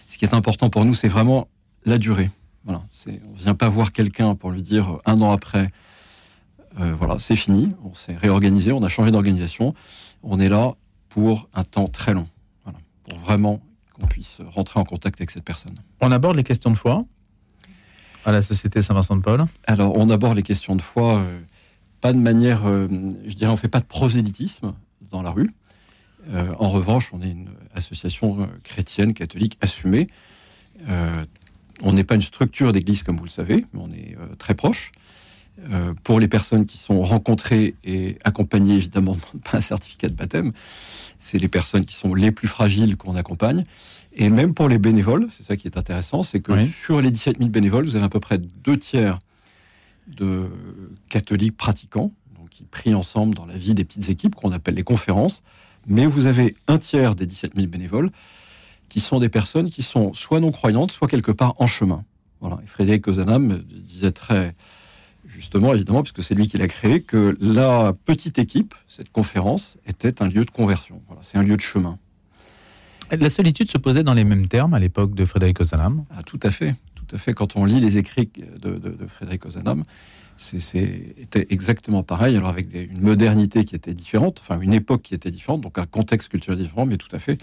Ce 0.07 0.19
qui 0.19 0.25
est 0.25 0.35
important 0.35 0.71
pour 0.71 0.85
nous, 0.85 0.95
c'est 0.95 1.09
vraiment 1.09 1.47
la 1.85 1.99
durée. 1.99 2.31
Voilà, 2.65 2.83
on 3.07 3.11
ne 3.11 3.39
vient 3.39 3.55
pas 3.55 3.69
voir 3.69 3.93
quelqu'un 3.93 4.35
pour 4.35 4.51
lui 4.51 4.63
dire 4.63 4.99
un 5.05 5.21
an 5.21 5.31
après, 5.31 5.71
euh, 6.81 6.95
voilà, 6.99 7.19
c'est 7.19 7.37
fini, 7.37 7.73
on 7.85 7.95
s'est 7.95 8.17
réorganisé, 8.17 8.73
on 8.73 8.83
a 8.83 8.89
changé 8.89 9.11
d'organisation, 9.11 9.75
on 10.23 10.41
est 10.41 10.49
là 10.49 10.75
pour 11.11 11.49
un 11.55 11.63
temps 11.63 11.87
très 11.87 12.15
long, 12.15 12.27
voilà, 12.65 12.79
pour 13.05 13.19
vraiment 13.19 13.61
qu'on 13.93 14.07
puisse 14.07 14.41
rentrer 14.55 14.81
en 14.81 14.85
contact 14.85 15.21
avec 15.21 15.31
cette 15.31 15.45
personne. 15.45 15.75
On 16.01 16.11
aborde 16.11 16.37
les 16.37 16.45
questions 16.45 16.71
de 16.71 16.77
foi 16.77 17.05
à 18.25 18.33
la 18.33 18.43
Société 18.43 18.83
Saint-Vincent 18.83 19.17
de 19.17 19.21
Paul? 19.23 19.45
Alors, 19.67 19.97
on 19.97 20.09
aborde 20.11 20.37
les 20.37 20.43
questions 20.43 20.75
de 20.77 20.83
foi, 20.83 21.19
euh, 21.19 21.41
pas 22.05 22.13
de 22.13 22.19
manière, 22.19 22.67
euh, 22.67 22.87
je 23.27 23.33
dirais, 23.33 23.51
on 23.51 23.57
fait 23.57 23.69
pas 23.69 23.81
de 23.81 23.87
prosélytisme, 23.87 24.75
dans 25.11 25.23
la 25.23 25.31
rue. 25.31 25.49
Euh, 26.35 26.53
en 26.59 26.69
revanche, 26.69 27.11
on 27.15 27.23
est 27.23 27.31
une 27.31 27.49
association 27.75 28.43
euh, 28.43 28.47
chrétienne, 28.63 29.15
catholique 29.15 29.57
assumée. 29.63 30.09
On 31.83 31.93
n'est 31.95 32.05
pas 32.05 32.15
une 32.15 32.21
structure 32.21 32.75
d'église 32.75 33.03
comme 33.05 33.17
vous 33.17 33.25
le 33.25 33.31
savez, 33.31 33.65
mais 33.73 33.81
on 33.81 33.91
est 33.91 34.19
très 34.37 34.55
proche. 34.55 34.93
Euh, 35.71 35.95
pour 36.05 36.21
les 36.21 36.29
personnes 36.29 36.67
qui 36.67 36.77
sont 36.77 37.01
rencontrées 37.03 37.75
et 37.85 38.19
accompagnées, 38.23 38.75
évidemment, 38.75 39.17
pas 39.51 39.57
un 39.57 39.63
certificat 39.63 40.09
de 40.09 40.15
baptême, 40.15 40.53
c'est 41.19 41.39
les 41.39 41.49
personnes 41.49 41.87
qui 41.87 41.95
sont 41.95 42.13
les 42.13 42.33
plus 42.33 42.49
fragiles 42.49 42.99
qu'on 42.99 43.17
accompagne. 43.17 43.65
Et 44.13 44.29
même 44.29 44.53
pour 44.53 44.69
les 44.69 44.79
bénévoles, 44.79 45.29
c'est 45.31 45.43
ça 45.43 45.57
qui 45.57 45.69
est 45.69 45.79
intéressant, 45.79 46.23
c'est 46.23 46.41
que 46.41 46.53
oui. 46.53 46.69
sur 46.69 47.01
les 47.01 47.11
17 47.11 47.39
000 47.39 47.49
bénévoles, 47.49 47.87
vous 47.87 47.97
avez 47.97 48.05
à 48.05 48.11
peu 48.11 48.21
près 48.21 48.37
deux 48.39 48.79
tiers 48.79 49.21
de 50.07 50.51
catholiques 51.11 51.57
pratiquants, 51.57 52.13
qui 52.55 52.65
prient 52.65 52.95
ensemble 52.95 53.35
dans 53.35 53.47
la 53.47 53.57
vie 53.57 53.75
des 53.75 53.85
petites 53.85 54.09
équipes 54.09 54.37
qu'on 54.37 54.53
appelle 54.53 54.75
les 54.75 54.85
conférences. 54.85 55.43
Mais 55.87 56.07
vous 56.07 56.27
avez 56.27 56.55
un 56.69 56.79
tiers 56.79 57.15
des 57.15 57.27
17 57.27 57.57
000 57.57 57.67
bénévoles 57.67 58.11
qui 58.89 59.01
sont 59.01 59.19
des 59.19 59.29
personnes 59.29 59.71
qui 59.71 59.83
sont 59.83 60.15
soit 60.15 60.39
non 60.39 60.53
croyantes, 60.53 60.93
soit 60.93 61.09
quelque 61.09 61.33
part 61.33 61.55
en 61.59 61.67
chemin. 61.67 62.05
Voilà. 62.41 62.59
Et 62.63 62.67
Frédéric 62.67 63.09
Ozanam 63.09 63.65
disait 63.69 64.13
très 64.13 64.55
justement, 65.27 65.75
évidemment, 65.75 66.03
puisque 66.03 66.23
c'est 66.23 66.35
lui 66.35 66.47
qui 66.47 66.59
l'a 66.59 66.69
créé, 66.69 67.01
que 67.01 67.37
la 67.41 67.93
petite 68.05 68.39
équipe, 68.39 68.75
cette 68.87 69.11
conférence, 69.11 69.79
était 69.87 70.23
un 70.23 70.29
lieu 70.29 70.45
de 70.45 70.51
conversion. 70.51 71.03
Voilà, 71.07 71.23
c'est 71.25 71.39
un 71.39 71.43
lieu 71.43 71.57
de 71.57 71.63
chemin. 71.63 71.99
La 73.11 73.31
solitude 73.31 73.71
se 73.71 73.79
posait 73.79 74.03
dans 74.03 74.15
les 74.15 74.25
mêmes 74.25 74.47
termes 74.47 74.75
à 74.75 74.79
l'époque 74.79 75.15
de 75.15 75.25
Frédéric 75.25 75.61
Ozanam? 75.61 76.05
Ah, 76.11 76.23
Tout 76.23 76.41
à 76.43 76.51
fait. 76.51 76.75
À 77.15 77.19
fait. 77.19 77.33
Quand 77.33 77.57
on 77.57 77.65
lit 77.65 77.81
les 77.81 77.99
écrits 77.99 78.31
de, 78.61 78.71
de, 78.71 78.91
de 78.91 79.07
Frédéric 79.07 79.47
Ozanam, 79.47 79.85
c'était 80.37 81.47
exactement 81.51 82.03
pareil, 82.03 82.37
alors 82.37 82.49
avec 82.49 82.69
des, 82.69 82.83
une 82.83 83.01
modernité 83.01 83.65
qui 83.65 83.77
était 83.77 83.95
différente, 83.95 84.41
enfin 84.41 84.61
une 84.61 84.75
époque 84.75 85.03
qui 85.03 85.15
était 85.15 85.31
différente, 85.31 85.61
donc 85.61 85.79
un 85.79 85.87
contexte 85.87 86.29
culturel 86.29 86.59
différent, 86.59 86.87
mais 86.87 86.97
tout 86.97 87.15
à 87.15 87.21
fait. 87.21 87.39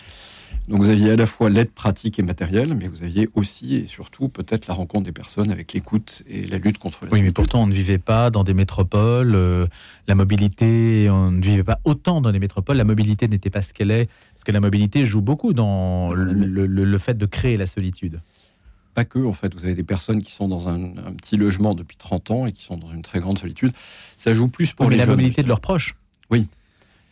Donc 0.68 0.82
vous 0.82 0.90
aviez 0.90 1.12
à 1.12 1.16
la 1.16 1.26
fois 1.26 1.50
l'aide 1.50 1.72
pratique 1.72 2.20
et 2.20 2.24
matérielle, 2.24 2.74
mais 2.74 2.90
vous 2.90 3.04
aviez 3.04 3.30
aussi 3.34 3.76
et 3.76 3.86
surtout 3.86 4.28
peut-être 4.28 4.68
la 4.68 4.74
rencontre 4.74 5.06
des 5.06 5.14
personnes 5.14 5.50
avec 5.52 5.72
l'écoute 5.72 6.24
et 6.28 6.44
la 6.44 6.58
lutte 6.58 6.78
contre 6.80 7.06
la 7.06 7.12
Oui, 7.12 7.22
mais 7.22 7.32
pourtant 7.32 7.64
on 7.64 7.68
ne 7.68 7.74
vivait 7.74 7.98
pas 7.98 8.30
dans 8.30 8.44
des 8.44 8.54
métropoles, 8.54 9.36
euh, 9.36 9.68
la 10.08 10.16
mobilité, 10.16 11.10
on 11.10 11.32
ne 11.32 11.42
vivait 11.42 11.64
pas 11.64 11.80
autant 11.86 12.20
dans 12.20 12.34
des 12.34 12.40
métropoles, 12.40 12.76
la 12.76 12.84
mobilité 12.84 13.30
n'était 13.30 13.50
pas 13.50 13.62
ce 13.62 13.74
qu'elle 13.74 13.92
est, 13.92 14.10
parce 14.34 14.44
que 14.44 14.52
la 14.52 14.60
mobilité 14.60 15.06
joue 15.06 15.22
beaucoup 15.22 15.54
dans 15.54 16.14
le, 16.14 16.34
le, 16.34 16.66
le 16.66 16.98
fait 16.98 17.18
de 17.18 17.26
créer 17.26 17.56
la 17.56 17.68
solitude 17.68 18.20
pas 18.94 19.06
que, 19.06 19.20
en 19.20 19.34
fait. 19.34 19.54
Vous 19.54 19.64
avez 19.64 19.74
des 19.74 19.84
personnes 19.84 20.22
qui 20.22 20.32
sont 20.32 20.48
dans 20.48 20.70
un, 20.70 20.98
un, 20.98 21.14
petit 21.14 21.38
logement 21.38 21.76
depuis 21.76 21.98
30 21.98 22.32
ans 22.32 22.46
et 22.46 22.52
qui 22.52 22.64
sont 22.64 22.78
dans 22.78 22.92
une 22.92 23.02
très 23.02 23.20
grande 23.20 23.38
solitude. 23.38 23.72
Ça 24.18 24.34
joue 24.34 24.48
plus 24.48 24.74
pour 24.74 24.88
oui, 24.88 24.94
les 24.94 24.98
la 24.98 25.06
jeunes, 25.06 25.16
mobilité 25.16 25.44
de 25.44 25.48
leurs 25.48 25.62
proches. 25.62 25.96
Oui. 26.30 26.48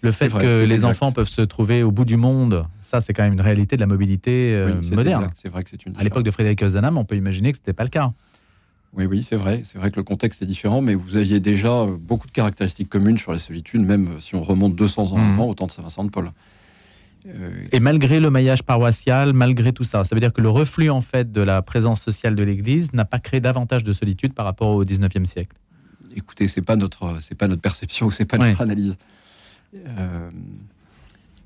Le 0.02 0.12
fait 0.12 0.30
vrai, 0.30 0.44
que 0.44 0.64
les 0.64 0.76
exact. 0.76 0.90
enfants 0.90 1.12
peuvent 1.12 1.30
se 1.30 1.42
trouver 1.42 1.84
au 1.84 1.92
bout 1.92 2.06
du 2.06 2.16
monde, 2.16 2.66
ça, 2.80 3.02
c'est 3.02 3.14
quand 3.14 3.24
même 3.24 3.34
une 3.34 3.42
réalité 3.42 3.76
de 3.76 3.82
la 3.82 3.88
mobilité 3.88 4.54
euh, 4.54 4.80
oui, 4.82 4.92
moderne. 4.92 5.30
C'est 5.36 5.50
vrai 5.50 5.64
que 5.64 5.70
c'est 5.70 5.86
une. 5.86 5.96
À 5.98 6.04
l'époque 6.04 6.24
de 6.24 6.32
Frédéric 6.32 6.62
Ozanam, 6.62 6.98
on 6.98 7.04
peut 7.04 7.18
imaginer 7.18 7.52
que 7.52 7.58
c'était 7.58 7.74
pas 7.74 7.84
le 7.84 7.90
cas. 7.90 8.14
Oui, 8.94 9.06
oui, 9.06 9.24
c'est 9.24 9.36
vrai. 9.36 9.62
C'est 9.66 9.78
vrai 9.78 9.92
que 9.92 9.98
le 9.98 10.04
contexte 10.04 10.42
est 10.42 10.46
différent, 10.46 10.82
mais 10.82 10.96
vous 10.96 11.18
aviez 11.18 11.40
déjà 11.40 11.86
beaucoup 11.86 12.28
de 12.28 12.32
caractéristiques 12.32 12.90
communes 12.90 13.18
sur 13.18 13.32
la 13.32 13.38
solitude, 13.38 13.82
même 13.82 14.20
si 14.20 14.36
on 14.36 14.42
remonte 14.42 14.76
200 14.76 15.12
ans 15.12 15.18
mmh. 15.18 15.34
avant, 15.34 15.50
au 15.50 15.54
temps 15.54 15.68
de 15.68 15.72
Saint-Vincent 15.72 16.06
de 16.06 16.10
Paul. 16.10 16.32
Euh, 17.28 17.52
et 17.72 17.80
malgré 17.80 18.20
le 18.20 18.30
maillage 18.30 18.64
paroissial, 18.64 19.34
malgré 19.34 19.74
tout 19.74 19.84
ça, 19.84 20.06
ça 20.06 20.16
veut 20.16 20.22
dire 20.22 20.32
que 20.32 20.42
le 20.42 20.50
reflux 20.50 20.90
en 20.90 21.02
fait 21.02 21.32
de 21.32 21.42
la 21.42 21.62
présence 21.62 22.02
sociale 22.02 22.36
de 22.36 22.44
l'Église 22.44 22.94
n'a 22.94 23.06
pas 23.06 23.20
créé 23.20 23.40
davantage 23.40 23.84
de 23.84 23.92
solitude 23.92 24.34
par 24.34 24.46
rapport 24.46 24.70
au 24.70 24.86
19e 24.86 25.26
siècle. 25.26 25.56
écoutez, 26.16 26.48
c'est 26.48 26.62
pas 26.62 26.76
notre, 26.76 27.22
c'est 27.22 27.36
pas 27.36 27.48
notre 27.48 27.62
perception, 27.62 28.10
c'est 28.10 28.26
pas 28.26 28.38
notre 28.38 28.62
analyse. 28.62 28.98
Euh, 29.76 30.30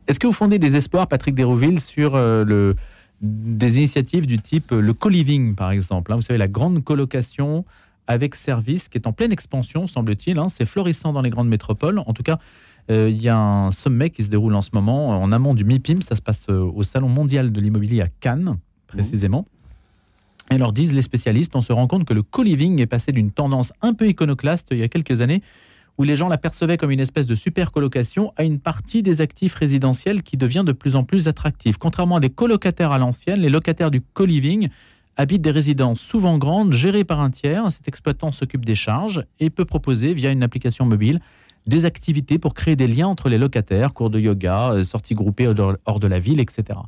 Est-ce 0.07 0.19
que 0.19 0.27
vous 0.27 0.33
fondez 0.33 0.59
des 0.59 0.75
espoirs, 0.75 1.07
Patrick 1.07 1.33
Dérouville, 1.33 1.79
sur 1.79 2.15
euh, 2.15 2.45
le, 2.45 2.75
des 3.21 3.77
initiatives 3.77 4.27
du 4.27 4.39
type 4.39 4.71
le 4.71 4.93
co-living, 4.93 5.55
par 5.55 5.71
exemple 5.71 6.13
hein? 6.13 6.17
Vous 6.17 6.21
savez, 6.21 6.37
la 6.37 6.47
grande 6.47 6.83
colocation 6.83 7.65
avec 8.07 8.35
service 8.35 8.89
qui 8.89 8.97
est 8.97 9.07
en 9.07 9.13
pleine 9.13 9.31
expansion, 9.31 9.87
semble-t-il. 9.87 10.37
Hein. 10.37 10.49
c'est 10.49 10.65
florissant 10.65 11.13
dans 11.13 11.21
les 11.21 11.29
grandes 11.29 11.47
métropoles. 11.47 11.99
En 11.99 12.13
tout 12.13 12.23
cas, 12.23 12.37
il 12.89 13.21
y 13.21 13.29
a 13.29 13.37
un 13.37 13.71
sommet 13.71 14.09
qui 14.09 14.23
se 14.23 14.29
déroule 14.29 14.55
en 14.55 14.61
ce 14.61 14.69
moment 14.73 15.09
en 15.09 15.31
amont 15.31 15.53
du 15.53 15.63
MIPIM. 15.63 16.01
Ça 16.01 16.15
se 16.15 16.21
passe 16.21 16.47
au 16.49 16.83
Salon 16.83 17.09
mondial 17.09 17.51
de 17.51 17.61
l'immobilier 17.61 18.01
à 18.01 18.07
Cannes, 18.07 18.57
précisément. 18.87 19.45
Et 20.51 20.55
alors 20.55 20.73
disent 20.73 20.93
les 20.93 21.01
spécialistes, 21.01 21.55
on 21.55 21.61
se 21.61 21.71
rend 21.71 21.87
compte 21.87 22.05
que 22.05 22.13
le 22.13 22.21
co-living 22.21 22.79
est 22.81 22.85
passé 22.85 23.11
d'une 23.11 23.31
tendance 23.31 23.71
un 23.81 23.93
peu 23.93 24.07
iconoclaste 24.07 24.67
il 24.71 24.77
y 24.77 24.83
a 24.83 24.87
quelques 24.87 25.21
années 25.21 25.41
où 25.97 26.03
les 26.03 26.15
gens 26.15 26.27
l'apercevaient 26.27 26.77
comme 26.77 26.91
une 26.91 26.99
espèce 26.99 27.27
de 27.27 27.35
super 27.35 27.71
colocation, 27.71 28.33
à 28.35 28.43
une 28.43 28.59
partie 28.59 29.03
des 29.03 29.21
actifs 29.21 29.53
résidentiels 29.53 30.23
qui 30.23 30.37
devient 30.37 30.63
de 30.65 30.71
plus 30.71 30.95
en 30.95 31.03
plus 31.03 31.27
attractif. 31.27 31.77
Contrairement 31.77 32.15
à 32.15 32.19
des 32.19 32.31
colocataires 32.31 32.91
à 32.91 32.97
l'ancienne, 32.97 33.39
les 33.39 33.49
locataires 33.49 33.91
du 33.91 34.01
co-living 34.01 34.69
habitent 35.17 35.43
des 35.43 35.51
résidences 35.51 36.01
souvent 36.01 36.39
grandes, 36.39 36.73
gérées 36.73 37.03
par 37.03 37.19
un 37.19 37.29
tiers. 37.29 37.71
Cet 37.71 37.87
exploitant 37.87 38.31
s'occupe 38.31 38.65
des 38.65 38.75
charges 38.75 39.23
et 39.39 39.51
peut 39.51 39.65
proposer, 39.65 40.15
via 40.15 40.31
une 40.31 40.41
application 40.41 40.85
mobile, 40.85 41.19
des 41.67 41.85
activités 41.85 42.37
pour 42.37 42.53
créer 42.53 42.75
des 42.75 42.87
liens 42.87 43.07
entre 43.07 43.29
les 43.29 43.37
locataires, 43.37 43.93
cours 43.93 44.09
de 44.09 44.19
yoga, 44.19 44.71
euh, 44.71 44.83
sorties 44.83 45.15
groupées 45.15 45.47
hors 45.85 45.99
de 45.99 46.07
la 46.07 46.19
ville, 46.19 46.39
etc. 46.39 46.79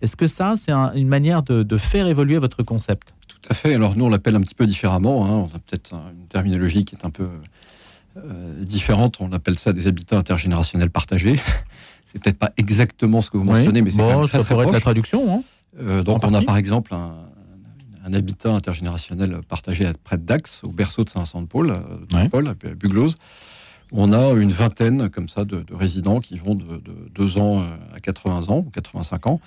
Est-ce 0.00 0.16
que 0.16 0.26
ça, 0.26 0.54
c'est 0.56 0.72
une 0.72 1.08
manière 1.08 1.42
de, 1.42 1.78
faire 1.78 2.06
évoluer 2.06 2.38
votre 2.38 2.62
concept? 2.62 3.14
Tout 3.28 3.48
à 3.48 3.54
fait. 3.54 3.74
Alors 3.74 3.96
nous, 3.96 4.04
on 4.04 4.08
l'appelle 4.08 4.36
un 4.36 4.40
petit 4.40 4.54
peu 4.54 4.66
différemment. 4.66 5.24
Hein. 5.24 5.48
On 5.52 5.56
a 5.56 5.58
peut-être 5.60 5.94
une 5.94 6.26
terminologie 6.26 6.84
qui 6.84 6.94
est 6.94 7.04
un 7.04 7.10
peu 7.10 7.28
euh, 8.16 8.64
différente. 8.64 9.16
On 9.20 9.32
appelle 9.32 9.58
ça 9.58 9.72
des 9.72 9.86
habitats 9.86 10.18
intergénérationnels 10.18 10.90
partagés. 10.90 11.40
c'est 12.04 12.22
peut-être 12.22 12.38
pas 12.38 12.52
exactement 12.56 13.20
ce 13.20 13.30
que 13.30 13.36
vous 13.36 13.44
mentionnez, 13.44 13.82
mais 13.82 13.90
c'est 13.90 13.98
bon, 13.98 14.26
ça 14.26 14.40
pourrait 14.40 14.66
être 14.66 14.72
la 14.72 14.80
traduction. 14.80 15.34
Hein, 15.34 15.42
euh, 15.80 16.02
donc 16.02 16.22
on 16.22 16.32
a 16.34 16.42
par 16.42 16.56
exemple 16.56 16.94
un, 16.94 18.12
habitat 18.12 18.52
intergénérationnel 18.52 19.40
partagé 19.48 19.90
près 20.04 20.18
de 20.18 20.22
Dax, 20.22 20.62
au 20.62 20.68
berceau 20.68 21.04
de 21.04 21.10
Saint-Vincent-de-Paul, 21.10 21.70
euh, 21.70 22.28
Paul, 22.28 22.48
à 22.48 22.54
Buglose. 22.54 23.16
On 23.92 24.12
a 24.12 24.32
une 24.32 24.52
vingtaine 24.52 25.08
comme 25.10 25.28
ça 25.28 25.44
de, 25.44 25.64
résidents 25.72 26.20
qui 26.20 26.36
vont 26.36 26.54
de, 26.54 26.76
de 26.76 26.94
2 27.14 27.38
ans 27.38 27.64
à 27.94 28.00
80 28.00 28.48
ans 28.48 28.58
ou 28.58 28.70
85 28.70 29.26
ans. 29.26 29.40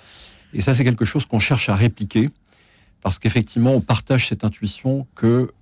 Et 0.54 0.60
ça, 0.60 0.74
c'est 0.74 0.84
quelque 0.84 1.04
chose 1.04 1.26
qu'on 1.26 1.38
cherche 1.38 1.68
à 1.68 1.76
répliquer 1.76 2.30
parce 3.02 3.18
qu'effectivement, 3.18 3.74
on 3.74 3.80
partage 3.80 4.28
cette 4.28 4.44
intuition 4.44 5.06
que 5.14 5.52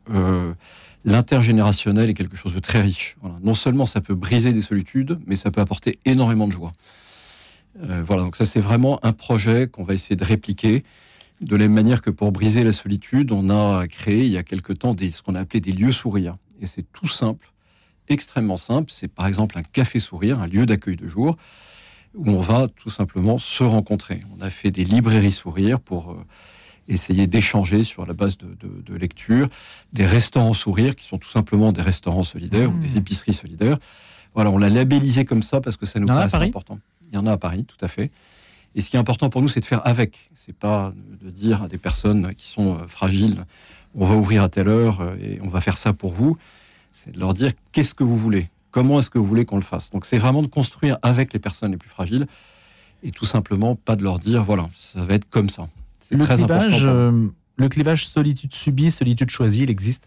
l'intergénérationnel 1.06 2.10
est 2.10 2.14
quelque 2.14 2.36
chose 2.36 2.52
de 2.52 2.58
très 2.58 2.82
riche. 2.82 3.16
Non 3.42 3.54
seulement 3.54 3.86
ça 3.86 4.00
peut 4.02 4.14
briser 4.14 4.52
des 4.52 4.60
solitudes, 4.60 5.18
mais 5.26 5.36
ça 5.36 5.50
peut 5.50 5.60
apporter 5.60 5.98
énormément 6.04 6.48
de 6.48 6.52
joie. 6.52 6.72
Euh, 7.82 8.02
voilà, 8.06 8.22
donc 8.22 8.36
ça 8.36 8.44
c'est 8.44 8.60
vraiment 8.60 8.98
un 9.04 9.12
projet 9.12 9.68
qu'on 9.68 9.84
va 9.84 9.94
essayer 9.94 10.16
de 10.16 10.24
répliquer. 10.24 10.84
De 11.40 11.54
la 11.54 11.64
même 11.64 11.74
manière 11.74 12.02
que 12.02 12.10
pour 12.10 12.32
briser 12.32 12.64
la 12.64 12.72
solitude, 12.72 13.30
on 13.30 13.50
a 13.50 13.86
créé 13.86 14.24
il 14.24 14.32
y 14.32 14.38
a 14.38 14.42
quelque 14.42 14.72
temps 14.72 14.94
des, 14.94 15.10
ce 15.10 15.22
qu'on 15.22 15.34
a 15.34 15.40
appelé 15.40 15.60
des 15.60 15.72
lieux 15.72 15.92
sourires. 15.92 16.36
Et 16.60 16.66
c'est 16.66 16.84
tout 16.92 17.08
simple, 17.08 17.52
extrêmement 18.08 18.56
simple. 18.56 18.90
C'est 18.90 19.08
par 19.08 19.26
exemple 19.26 19.58
un 19.58 19.62
café 19.62 19.98
sourire, 19.98 20.40
un 20.40 20.46
lieu 20.46 20.66
d'accueil 20.66 20.96
de 20.96 21.08
jour, 21.08 21.36
où 22.14 22.30
on 22.30 22.40
va 22.40 22.68
tout 22.68 22.90
simplement 22.90 23.38
se 23.38 23.64
rencontrer. 23.64 24.20
On 24.36 24.42
a 24.42 24.50
fait 24.50 24.70
des 24.70 24.84
librairies 24.84 25.32
sourires 25.32 25.80
pour 25.80 26.12
euh, 26.12 26.24
essayer 26.88 27.26
d'échanger 27.26 27.84
sur 27.84 28.06
la 28.06 28.14
base 28.14 28.38
de, 28.38 28.94
lecture, 28.94 29.48
des 29.92 30.06
restaurants 30.06 30.54
sourires 30.54 30.96
qui 30.96 31.06
sont 31.06 31.18
tout 31.18 31.30
simplement 31.30 31.72
des 31.72 31.82
restaurants 31.82 32.24
solidaires 32.24 32.70
ou 32.70 32.78
des 32.78 32.94
mmh. 32.94 32.98
épiceries 32.98 33.34
solidaires. 33.34 33.78
Voilà, 34.34 34.50
on 34.50 34.58
l'a 34.58 34.68
labellisé 34.68 35.24
comme 35.24 35.42
ça 35.42 35.60
parce 35.60 35.76
que 35.76 35.86
ça 35.86 35.98
nous 35.98 36.06
paraît 36.06 36.34
important. 36.34 36.78
Il 37.08 37.14
y 37.14 37.18
en 37.18 37.26
a 37.26 37.32
à 37.32 37.36
Paris, 37.36 37.64
tout 37.64 37.82
à 37.84 37.88
fait. 37.88 38.10
Et 38.74 38.82
ce 38.82 38.90
qui 38.90 38.96
est 38.96 38.98
important 38.98 39.30
pour 39.30 39.40
nous, 39.40 39.48
c'est 39.48 39.60
de 39.60 39.64
faire 39.64 39.86
avec. 39.86 40.30
C'est 40.34 40.54
pas 40.54 40.92
de 41.22 41.30
dire 41.30 41.62
à 41.62 41.68
des 41.68 41.78
personnes 41.78 42.34
qui 42.34 42.46
sont 42.46 42.76
euh, 42.76 42.86
fragiles, 42.86 43.44
on 43.94 44.04
va 44.04 44.14
ouvrir 44.14 44.42
à 44.42 44.48
telle 44.48 44.68
heure 44.68 45.00
euh, 45.00 45.16
et 45.20 45.40
on 45.42 45.48
va 45.48 45.60
faire 45.60 45.78
ça 45.78 45.92
pour 45.92 46.12
vous. 46.12 46.36
C'est 46.96 47.12
de 47.12 47.20
leur 47.20 47.34
dire 47.34 47.52
qu'est-ce 47.72 47.92
que 47.92 48.04
vous 48.04 48.16
voulez, 48.16 48.48
comment 48.70 49.00
est-ce 49.00 49.10
que 49.10 49.18
vous 49.18 49.26
voulez 49.26 49.44
qu'on 49.44 49.56
le 49.56 49.62
fasse? 49.62 49.90
Donc 49.90 50.06
c'est 50.06 50.16
vraiment 50.16 50.40
de 50.40 50.46
construire 50.46 50.96
avec 51.02 51.34
les 51.34 51.38
personnes 51.38 51.72
les 51.72 51.76
plus 51.76 51.90
fragiles 51.90 52.26
et 53.02 53.10
tout 53.10 53.26
simplement 53.26 53.76
pas 53.76 53.96
de 53.96 54.02
leur 54.02 54.18
dire 54.18 54.42
voilà, 54.42 54.70
ça 54.74 55.04
va 55.04 55.12
être 55.12 55.28
comme 55.28 55.50
ça 55.50 55.68
le 56.10 56.24
clivage, 56.24 56.84
euh, 56.84 57.26
le 57.56 57.68
clivage 57.68 58.06
solitude 58.06 58.54
subie, 58.54 58.90
solitude 58.90 59.28
choisie, 59.28 59.64
il 59.64 59.70
existe? 59.70 60.04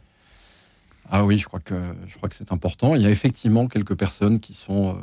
Ah 1.12 1.26
oui, 1.26 1.38
je 1.38 1.46
crois 1.46 1.60
que 1.60 1.80
je 2.08 2.16
crois 2.18 2.28
que 2.28 2.36
c'est 2.36 2.52
important. 2.52 2.96
Il 2.96 3.04
y 3.04 3.06
a 3.06 3.12
effectivement 3.12 3.68
quelques 3.68 3.96
personnes 3.96 4.40
qui 4.40 4.56
sont 4.56 4.90
euh, 4.90 4.94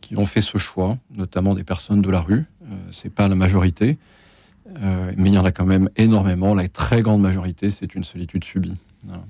qui 0.00 0.16
ont 0.16 0.24
fait 0.24 0.40
ce 0.40 0.56
choix, 0.56 0.96
notamment 1.10 1.52
des 1.52 1.64
personnes 1.64 2.00
de 2.00 2.10
la 2.10 2.20
rue. 2.20 2.46
Euh, 2.62 2.74
c'est 2.90 3.12
pas 3.12 3.28
la 3.28 3.34
majorité, 3.34 3.98
mais 4.74 5.30
il 5.30 5.34
y 5.34 5.38
en 5.38 5.44
a 5.44 5.52
quand 5.52 5.66
même 5.66 5.90
énormément. 5.96 6.54
La 6.54 6.68
très 6.68 7.02
grande 7.02 7.20
majorité, 7.20 7.70
c'est 7.70 7.94
une 7.94 8.04
solitude 8.04 8.44
subie, 8.44 8.74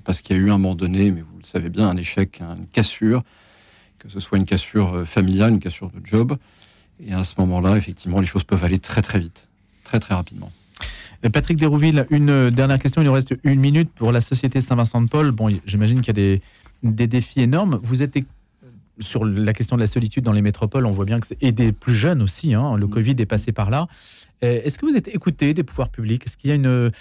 parce 0.03 0.21
qu'il 0.21 0.35
y 0.35 0.39
a 0.39 0.41
eu 0.41 0.49
un 0.49 0.57
moment 0.57 0.75
donné, 0.75 1.11
mais 1.11 1.21
vous 1.21 1.37
le 1.37 1.45
savez 1.45 1.69
bien, 1.69 1.87
un 1.87 1.97
échec, 1.97 2.41
une 2.41 2.67
cassure, 2.67 3.23
que 3.99 4.09
ce 4.09 4.19
soit 4.19 4.37
une 4.37 4.45
cassure 4.45 5.07
familiale, 5.07 5.53
une 5.53 5.59
cassure 5.59 5.89
de 5.89 6.05
job. 6.05 6.37
Et 7.05 7.13
à 7.13 7.23
ce 7.23 7.35
moment-là, 7.39 7.77
effectivement, 7.77 8.19
les 8.19 8.25
choses 8.25 8.43
peuvent 8.43 8.63
aller 8.63 8.79
très 8.79 9.01
très 9.01 9.19
vite, 9.19 9.47
très 9.83 9.99
très 9.99 10.15
rapidement. 10.15 10.51
Euh, 11.25 11.29
Patrick 11.29 11.57
Dérouville, 11.57 12.05
une 12.09 12.49
dernière 12.49 12.79
question, 12.79 13.01
il 13.01 13.05
nous 13.05 13.13
reste 13.13 13.35
une 13.43 13.59
minute 13.59 13.91
pour 13.91 14.11
la 14.11 14.21
Société 14.21 14.61
Saint-Vincent-de-Paul. 14.61 15.31
Bon, 15.31 15.49
j'imagine 15.65 16.01
qu'il 16.01 16.17
y 16.17 16.33
a 16.33 16.39
des, 16.83 17.07
défis 17.07 17.41
énormes. 17.41 17.79
Vous 17.83 18.03
êtes 18.03 18.17
sur 18.99 19.25
la 19.25 19.53
question 19.53 19.75
de 19.75 19.81
la 19.81 19.87
solitude 19.87 20.23
dans 20.23 20.31
les 20.31 20.41
métropoles, 20.41 20.85
on 20.85 20.91
voit 20.91 21.05
bien 21.05 21.19
que 21.19 21.27
c'est 21.27 21.37
et 21.41 21.51
des 21.51 21.71
plus 21.71 21.95
jeunes 21.95 22.21
aussi. 22.21 22.53
Hein, 22.53 22.75
le 22.77 22.87
mm. 22.87 22.89
Covid 22.89 23.15
est 23.19 23.25
passé 23.25 23.51
par 23.51 23.69
là. 23.69 23.87
Euh, 24.43 24.61
est-ce 24.63 24.77
que 24.77 24.85
vous 24.85 24.95
êtes 24.95 25.07
écouté 25.07 25.53
des 25.53 25.63
pouvoirs 25.63 25.89
publics? 25.89 26.25
Est-ce 26.25 26.37
qu'il 26.37 26.49
y 26.49 26.53
a 26.53 26.55
une, 26.55 26.91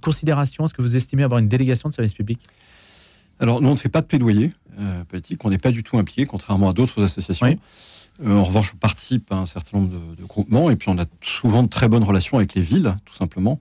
considération? 0.00 0.64
Est-ce 0.64 0.74
que 0.74 0.82
vous 0.82 0.96
estimez 0.96 1.22
avoir 1.22 1.38
une 1.38 1.48
délégation 1.48 1.88
de 1.88 1.94
service 1.94 2.14
public 2.14 2.40
Alors, 3.38 3.60
nous, 3.60 3.68
on 3.68 3.72
ne 3.72 3.78
fait 3.78 3.88
pas 3.88 4.00
de 4.00 4.06
plaidoyer 4.06 4.52
euh, 4.78 5.04
politique. 5.04 5.44
On 5.44 5.50
n'est 5.50 5.58
pas 5.58 5.70
du 5.70 5.82
tout 5.82 5.98
impliqué, 5.98 6.26
contrairement 6.26 6.70
à 6.70 6.72
d'autres 6.72 7.02
associations. 7.02 7.58
Euh, 8.24 8.36
en 8.38 8.44
revanche, 8.44 8.72
on 8.74 8.78
participe 8.78 9.30
à 9.30 9.36
un 9.36 9.46
certain 9.46 9.78
nombre 9.78 9.90
de, 10.16 10.24
groupements 10.24 10.70
et 10.70 10.76
puis 10.76 10.88
on 10.88 10.98
a 10.98 11.04
souvent 11.20 11.62
de 11.62 11.68
très 11.68 11.88
bonnes 11.88 12.04
relations 12.04 12.38
avec 12.38 12.54
les 12.54 12.62
villes, 12.62 12.96
tout 13.04 13.14
simplement, 13.14 13.58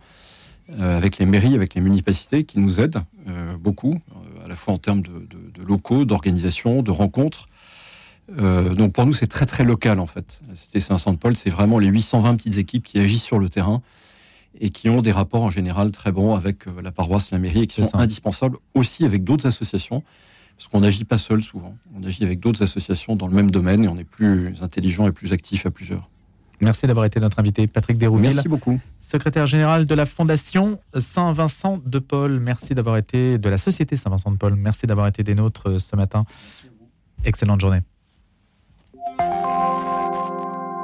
euh, 0.80 0.98
avec 0.98 1.18
les 1.18 1.26
mairies, 1.26 1.56
avec 1.56 1.74
les 1.74 1.82
municipalités 1.82 2.46
qui 2.46 2.60
nous 2.60 2.80
aident 2.80 3.02
beaucoup, 3.60 4.00
à 4.44 4.48
la 4.48 4.56
fois 4.56 4.74
en 4.74 4.78
termes 4.78 5.02
de, 5.02 5.64
locaux, 5.66 6.06
d'organisation, 6.06 6.84
de 6.84 6.92
rencontres. 6.92 7.48
Donc 8.30 8.94
pour 8.94 9.06
nous, 9.06 9.14
c'est 9.14 9.28
très 9.28 9.46
très 9.46 9.64
local 9.64 10.00
en 10.00 10.08
fait. 10.08 10.40
La 10.48 10.56
Cité 10.56 10.80
Saint-Saint-Paul, 10.80 11.36
c'est 11.36 11.50
vraiment 11.50 11.80
les 11.80 11.88
820 11.88 12.36
petites 12.36 12.58
équipes 12.58 12.84
qui 12.84 13.00
agissent 13.00 13.24
sur 13.24 13.40
le 13.40 13.50
terrain 13.50 13.82
et 14.60 14.70
qui 14.70 14.90
ont 14.90 15.02
des 15.02 15.12
rapports 15.12 15.44
en 15.44 15.52
général 15.52 15.92
très 15.92 16.12
bons 16.12 16.34
avec 16.36 16.66
la 16.82 16.92
paroisse, 16.92 17.32
la 17.32 17.38
mairie 17.38 17.64
et 17.64 17.68
qui 17.68 17.84
sont 17.84 17.98
indispensables 17.98 18.58
aussi 18.74 19.06
avec 19.06 19.24
d'autres 19.24 19.48
associations 19.48 20.04
parce 20.58 20.70
qu'on 20.70 20.80
n'agit 20.80 21.04
pas 21.04 21.18
seul 21.18 21.44
souvent. 21.44 21.76
On 21.94 22.04
agit 22.04 22.24
avec 22.24 22.40
d'autres 22.40 22.64
associations 22.64 23.16
dans 23.16 23.28
le 23.28 23.34
même 23.34 23.52
domaine 23.52 23.84
et 23.84 23.88
on 23.88 23.98
est 23.98 24.06
plus 24.06 24.54
intelligent 24.62 25.08
et 25.08 25.12
plus 25.12 25.34
actif 25.34 25.66
à 25.66 25.72
plusieurs. 25.72 26.10
Merci 26.62 26.88
d'avoir 26.88 27.06
été 27.06 27.20
notre 27.20 27.40
invité, 27.40 27.68
Patrick 27.68 27.98
Dérouville. 27.98 28.34
Merci 28.34 28.48
beaucoup. 28.48 28.80
Secrétaire 29.00 29.46
général 29.46 29.86
de 29.86 29.94
la 29.94 30.06
Fondation 30.06 30.80
Saint-Vincent 30.98 31.80
de 31.86 32.00
Paul. 32.00 32.40
Merci 32.40 32.74
d'avoir 32.74 32.98
été 32.98 33.38
de 33.38 33.50
la 33.50 33.58
Société 33.58 33.98
Saint-Vincent 33.98 34.32
de 34.32 34.38
Paul. 34.38 34.56
Merci 34.56 34.88
d'avoir 34.88 35.08
été 35.08 35.24
des 35.24 35.36
nôtres 35.36 35.82
ce 35.82 35.96
matin. 35.98 36.22
Excellente 37.26 37.60
journée. 37.60 37.82